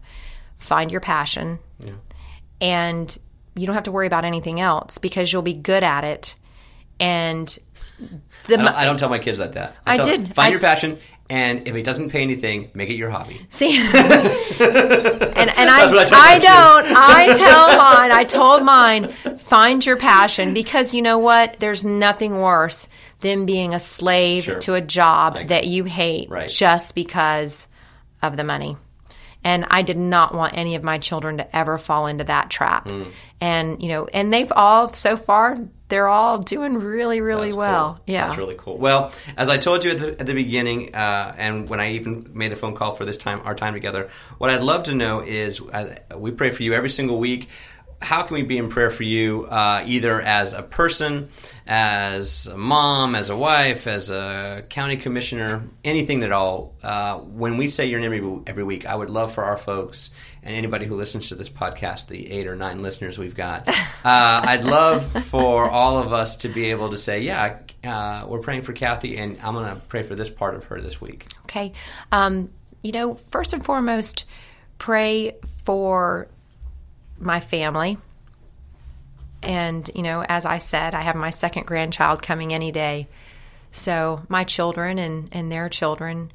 find 0.56 0.90
your 0.90 1.00
passion 1.00 1.58
yeah. 1.80 1.92
and 2.60 3.18
you 3.54 3.66
don't 3.66 3.74
have 3.74 3.84
to 3.84 3.92
worry 3.92 4.06
about 4.06 4.24
anything 4.24 4.60
else 4.60 4.98
because 4.98 5.32
you'll 5.32 5.42
be 5.42 5.54
good 5.54 5.84
at 5.84 6.04
it. 6.04 6.34
And 6.98 7.56
the, 7.98 8.54
I, 8.54 8.56
don't, 8.56 8.68
I 8.68 8.84
don't 8.84 8.98
tell 8.98 9.08
my 9.08 9.18
kids 9.18 9.38
that. 9.38 9.54
That 9.54 9.76
I, 9.86 9.98
I 9.98 10.04
did. 10.04 10.34
Find 10.34 10.48
I 10.48 10.50
your 10.50 10.60
passion, 10.60 10.98
and 11.30 11.66
if 11.66 11.74
it 11.74 11.84
doesn't 11.84 12.10
pay 12.10 12.22
anything, 12.22 12.70
make 12.74 12.90
it 12.90 12.94
your 12.94 13.10
hobby. 13.10 13.46
See, 13.50 13.76
and 13.78 13.90
and 13.90 15.70
I 15.70 15.86
I, 15.86 16.08
I 16.12 16.38
don't. 16.38 16.86
I 16.96 17.34
tell 17.38 17.78
mine. 17.78 18.12
I 18.12 18.24
told 18.24 18.62
mine. 18.62 19.08
Find 19.38 19.84
your 19.84 19.96
passion 19.96 20.54
because 20.54 20.92
you 20.92 21.02
know 21.02 21.18
what? 21.18 21.58
There's 21.60 21.84
nothing 21.84 22.38
worse 22.38 22.88
than 23.20 23.46
being 23.46 23.72
a 23.72 23.80
slave 23.80 24.44
sure. 24.44 24.58
to 24.60 24.74
a 24.74 24.80
job 24.80 25.48
that 25.48 25.66
you 25.66 25.84
hate 25.84 26.28
right. 26.28 26.50
just 26.50 26.94
because 26.94 27.68
of 28.20 28.36
the 28.36 28.44
money. 28.44 28.76
And 29.44 29.66
I 29.70 29.82
did 29.82 29.98
not 29.98 30.34
want 30.34 30.56
any 30.56 30.74
of 30.74 30.82
my 30.82 30.98
children 30.98 31.36
to 31.36 31.56
ever 31.56 31.76
fall 31.76 32.06
into 32.06 32.24
that 32.24 32.50
trap. 32.50 32.86
Mm. 32.86 33.12
And, 33.40 33.82
you 33.82 33.90
know, 33.90 34.06
and 34.06 34.32
they've 34.32 34.50
all, 34.50 34.88
so 34.88 35.18
far, 35.18 35.58
they're 35.88 36.08
all 36.08 36.38
doing 36.38 36.78
really, 36.78 37.20
really 37.20 37.48
That's 37.48 37.56
well. 37.56 37.94
Cool. 37.94 38.02
Yeah. 38.06 38.26
That's 38.26 38.38
really 38.38 38.54
cool. 38.56 38.78
Well, 38.78 39.12
as 39.36 39.50
I 39.50 39.58
told 39.58 39.84
you 39.84 39.90
at 39.90 39.98
the, 40.00 40.20
at 40.20 40.26
the 40.26 40.32
beginning, 40.32 40.94
uh, 40.94 41.34
and 41.36 41.68
when 41.68 41.78
I 41.78 41.92
even 41.92 42.30
made 42.32 42.52
the 42.52 42.56
phone 42.56 42.74
call 42.74 42.92
for 42.92 43.04
this 43.04 43.18
time, 43.18 43.42
our 43.44 43.54
time 43.54 43.74
together, 43.74 44.08
what 44.38 44.48
I'd 44.48 44.62
love 44.62 44.84
to 44.84 44.94
know 44.94 45.20
is 45.20 45.60
uh, 45.60 45.94
we 46.16 46.30
pray 46.30 46.50
for 46.50 46.62
you 46.62 46.72
every 46.72 46.88
single 46.88 47.18
week 47.18 47.50
how 48.04 48.22
can 48.22 48.34
we 48.34 48.42
be 48.42 48.58
in 48.58 48.68
prayer 48.68 48.90
for 48.90 49.02
you, 49.02 49.46
uh, 49.46 49.82
either 49.86 50.20
as 50.20 50.52
a 50.52 50.62
person, 50.62 51.28
as 51.66 52.46
a 52.46 52.56
mom, 52.56 53.14
as 53.14 53.30
a 53.30 53.36
wife, 53.36 53.86
as 53.86 54.10
a 54.10 54.64
county 54.68 54.96
commissioner, 54.96 55.62
anything 55.82 56.22
at 56.22 56.30
all? 56.30 56.74
Uh, 56.82 57.18
when 57.18 57.56
we 57.56 57.68
say 57.68 57.86
your 57.86 58.00
name 58.00 58.44
every 58.46 58.62
week, 58.62 58.86
I 58.86 58.94
would 58.94 59.10
love 59.10 59.32
for 59.32 59.44
our 59.44 59.56
folks 59.56 60.10
and 60.42 60.54
anybody 60.54 60.84
who 60.84 60.94
listens 60.94 61.30
to 61.30 61.34
this 61.34 61.48
podcast, 61.48 62.08
the 62.08 62.30
eight 62.30 62.46
or 62.46 62.54
nine 62.54 62.82
listeners 62.82 63.18
we've 63.18 63.34
got, 63.34 63.66
uh, 63.68 63.72
I'd 64.04 64.64
love 64.64 65.24
for 65.26 65.68
all 65.68 65.96
of 65.96 66.12
us 66.12 66.36
to 66.36 66.50
be 66.50 66.70
able 66.70 66.90
to 66.90 66.98
say, 66.98 67.22
yeah, 67.22 67.58
uh, 67.82 68.26
we're 68.28 68.40
praying 68.40 68.62
for 68.62 68.74
Kathy, 68.74 69.16
and 69.16 69.38
I'm 69.42 69.54
going 69.54 69.74
to 69.74 69.80
pray 69.80 70.02
for 70.02 70.14
this 70.14 70.28
part 70.28 70.54
of 70.54 70.64
her 70.64 70.80
this 70.80 71.00
week. 71.00 71.26
Okay. 71.44 71.72
Um, 72.12 72.50
you 72.82 72.92
know, 72.92 73.14
first 73.14 73.54
and 73.54 73.64
foremost, 73.64 74.26
pray 74.76 75.32
for 75.62 76.28
my 77.18 77.40
family. 77.40 77.98
And, 79.42 79.88
you 79.94 80.02
know, 80.02 80.24
as 80.26 80.46
I 80.46 80.58
said, 80.58 80.94
I 80.94 81.02
have 81.02 81.16
my 81.16 81.30
second 81.30 81.66
grandchild 81.66 82.22
coming 82.22 82.54
any 82.54 82.72
day. 82.72 83.08
So 83.70 84.22
my 84.28 84.44
children 84.44 84.98
and, 84.98 85.28
and 85.32 85.50
their 85.50 85.68
children, 85.68 86.32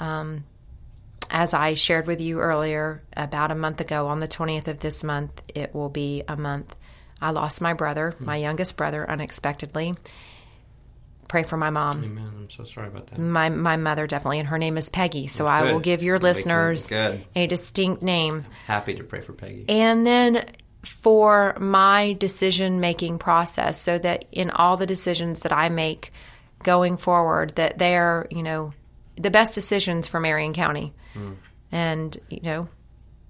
um, 0.00 0.44
as 1.30 1.54
I 1.54 1.74
shared 1.74 2.06
with 2.06 2.20
you 2.20 2.40
earlier, 2.40 3.02
about 3.16 3.52
a 3.52 3.54
month 3.54 3.80
ago, 3.80 4.08
on 4.08 4.20
the 4.20 4.28
20th 4.28 4.68
of 4.68 4.80
this 4.80 5.02
month, 5.02 5.42
it 5.54 5.74
will 5.74 5.88
be 5.88 6.22
a 6.28 6.36
month. 6.36 6.76
I 7.20 7.30
lost 7.30 7.62
my 7.62 7.72
brother, 7.72 8.14
my 8.18 8.36
youngest 8.36 8.76
brother, 8.76 9.08
unexpectedly. 9.08 9.94
Pray 11.28 11.42
for 11.42 11.56
my 11.56 11.70
mom. 11.70 12.04
Amen. 12.04 12.32
I'm 12.36 12.50
so 12.50 12.64
sorry 12.64 12.88
about 12.88 13.08
that. 13.08 13.18
My 13.18 13.48
my 13.48 13.76
mother 13.76 14.06
definitely, 14.06 14.38
and 14.38 14.48
her 14.48 14.58
name 14.58 14.78
is 14.78 14.88
Peggy. 14.88 15.26
So 15.26 15.46
I 15.46 15.72
will 15.72 15.80
give 15.80 16.02
your 16.02 16.18
listeners 16.18 16.90
a 16.92 17.46
distinct 17.46 18.02
name. 18.02 18.46
Happy 18.66 18.94
to 18.94 19.04
pray 19.04 19.20
for 19.20 19.32
Peggy. 19.32 19.64
And 19.68 20.06
then 20.06 20.44
for 20.84 21.56
my 21.58 22.12
decision 22.14 22.80
making 22.80 23.18
process, 23.18 23.80
so 23.80 23.98
that 23.98 24.26
in 24.30 24.50
all 24.50 24.76
the 24.76 24.86
decisions 24.86 25.40
that 25.40 25.52
I 25.52 25.68
make 25.68 26.12
going 26.62 26.96
forward, 26.96 27.56
that 27.56 27.78
they're 27.78 28.28
you 28.30 28.42
know 28.42 28.72
the 29.16 29.30
best 29.30 29.54
decisions 29.54 30.06
for 30.06 30.20
Marion 30.20 30.52
County. 30.52 30.94
Mm. 31.14 31.36
And 31.72 32.16
you 32.30 32.40
know 32.42 32.68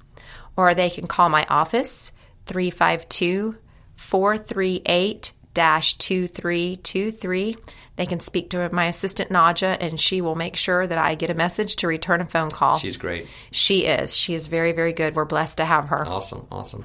or 0.59 0.75
they 0.75 0.91
can 0.91 1.07
call 1.07 1.31
my 1.31 1.47
office 1.49 2.13
352 2.47 3.57
438 3.97 5.33
2323. 5.55 7.57
They 7.97 8.07
can 8.07 8.21
speak 8.21 8.51
to 8.51 8.69
my 8.71 8.87
assistant 8.87 9.31
Naja, 9.31 9.77
and 9.81 10.01
she 10.01 10.21
will 10.21 10.37
make 10.37 10.57
sure 10.57 10.87
that 10.87 10.99
I 10.99 11.17
get 11.17 11.31
a 11.31 11.35
message 11.35 11.77
to 11.77 11.89
return 11.89 12.21
a 12.21 12.27
phone 12.27 12.51
call. 12.51 12.79
She's 12.79 12.97
great. 12.97 13.27
She 13.51 13.87
is. 13.87 14.17
She 14.17 14.35
is 14.35 14.47
very, 14.47 14.73
very 14.73 14.93
good. 14.93 15.17
We're 15.17 15.25
blessed 15.25 15.59
to 15.59 15.65
have 15.65 15.89
her. 15.89 16.07
Awesome. 16.07 16.47
Awesome. 16.53 16.85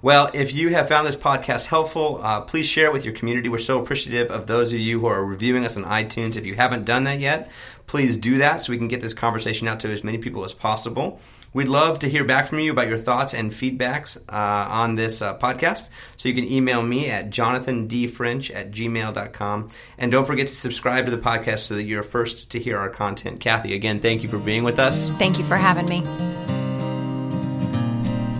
Well, 0.00 0.30
if 0.32 0.54
you 0.54 0.70
have 0.70 0.88
found 0.88 1.06
this 1.06 1.16
podcast 1.16 1.66
helpful, 1.66 2.20
uh, 2.22 2.40
please 2.42 2.66
share 2.66 2.86
it 2.86 2.92
with 2.92 3.04
your 3.04 3.14
community. 3.14 3.48
We're 3.48 3.58
so 3.58 3.80
appreciative 3.80 4.30
of 4.30 4.46
those 4.46 4.72
of 4.72 4.80
you 4.80 5.00
who 5.00 5.06
are 5.06 5.24
reviewing 5.24 5.64
us 5.64 5.76
on 5.76 5.84
iTunes. 5.84 6.36
If 6.36 6.46
you 6.46 6.54
haven't 6.54 6.84
done 6.84 7.04
that 7.04 7.20
yet, 7.20 7.50
please 7.86 8.16
do 8.16 8.38
that 8.38 8.62
so 8.62 8.72
we 8.72 8.78
can 8.78 8.88
get 8.88 9.00
this 9.00 9.14
conversation 9.14 9.68
out 9.68 9.80
to 9.80 9.92
as 9.92 10.04
many 10.04 10.18
people 10.18 10.44
as 10.44 10.52
possible. 10.52 11.20
We'd 11.54 11.68
love 11.68 12.00
to 12.00 12.08
hear 12.08 12.24
back 12.24 12.46
from 12.46 12.58
you 12.58 12.72
about 12.72 12.88
your 12.88 12.98
thoughts 12.98 13.32
and 13.32 13.52
feedbacks 13.52 14.18
uh, 14.28 14.68
on 14.68 14.96
this 14.96 15.22
uh, 15.22 15.38
podcast. 15.38 15.88
So 16.16 16.28
you 16.28 16.34
can 16.34 16.50
email 16.50 16.82
me 16.82 17.08
at 17.08 17.30
jonathandfrench 17.30 18.52
at 18.52 18.72
gmail.com. 18.72 19.70
And 19.96 20.10
don't 20.10 20.26
forget 20.26 20.48
to 20.48 20.54
subscribe 20.54 21.04
to 21.04 21.12
the 21.12 21.18
podcast 21.18 21.60
so 21.60 21.76
that 21.76 21.84
you're 21.84 22.02
first 22.02 22.50
to 22.50 22.58
hear 22.58 22.76
our 22.76 22.90
content. 22.90 23.38
Kathy, 23.38 23.72
again, 23.72 24.00
thank 24.00 24.24
you 24.24 24.28
for 24.28 24.38
being 24.38 24.64
with 24.64 24.80
us. 24.80 25.10
Thank 25.10 25.38
you 25.38 25.44
for 25.44 25.56
having 25.56 25.86
me. 25.86 26.02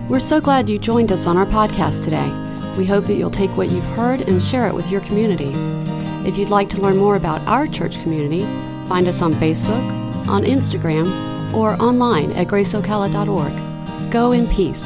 We're 0.09 0.19
so 0.19 0.41
glad 0.41 0.69
you 0.69 0.81
joined 0.81 1.13
us 1.13 1.29
on 1.29 1.37
our 1.37 1.47
podcast 1.47 2.03
today. 2.03 2.29
We 2.77 2.85
hope 2.85 3.05
that 3.05 3.15
you'll 3.15 3.31
take 3.31 3.57
what 3.57 3.71
you've 3.71 3.85
heard 3.97 4.29
and 4.29 4.43
share 4.43 4.67
it 4.67 4.75
with 4.75 4.91
your 4.91 5.03
community. 5.03 5.53
If 6.29 6.37
you'd 6.37 6.51
like 6.51 6.69
to 6.71 6.81
learn 6.81 6.97
more 6.97 7.15
about 7.15 7.41
our 7.43 7.69
church 7.69 8.03
community, 8.03 8.43
find 8.89 9.07
us 9.07 9.23
on 9.23 9.35
Facebook, 9.35 10.27
on 10.27 10.43
Instagram, 10.43 11.34
or 11.55 11.81
online 11.81 12.33
at 12.33 12.47
graceocala.org. 12.49 14.11
Go 14.11 14.33
in 14.33 14.47
peace. 14.49 14.85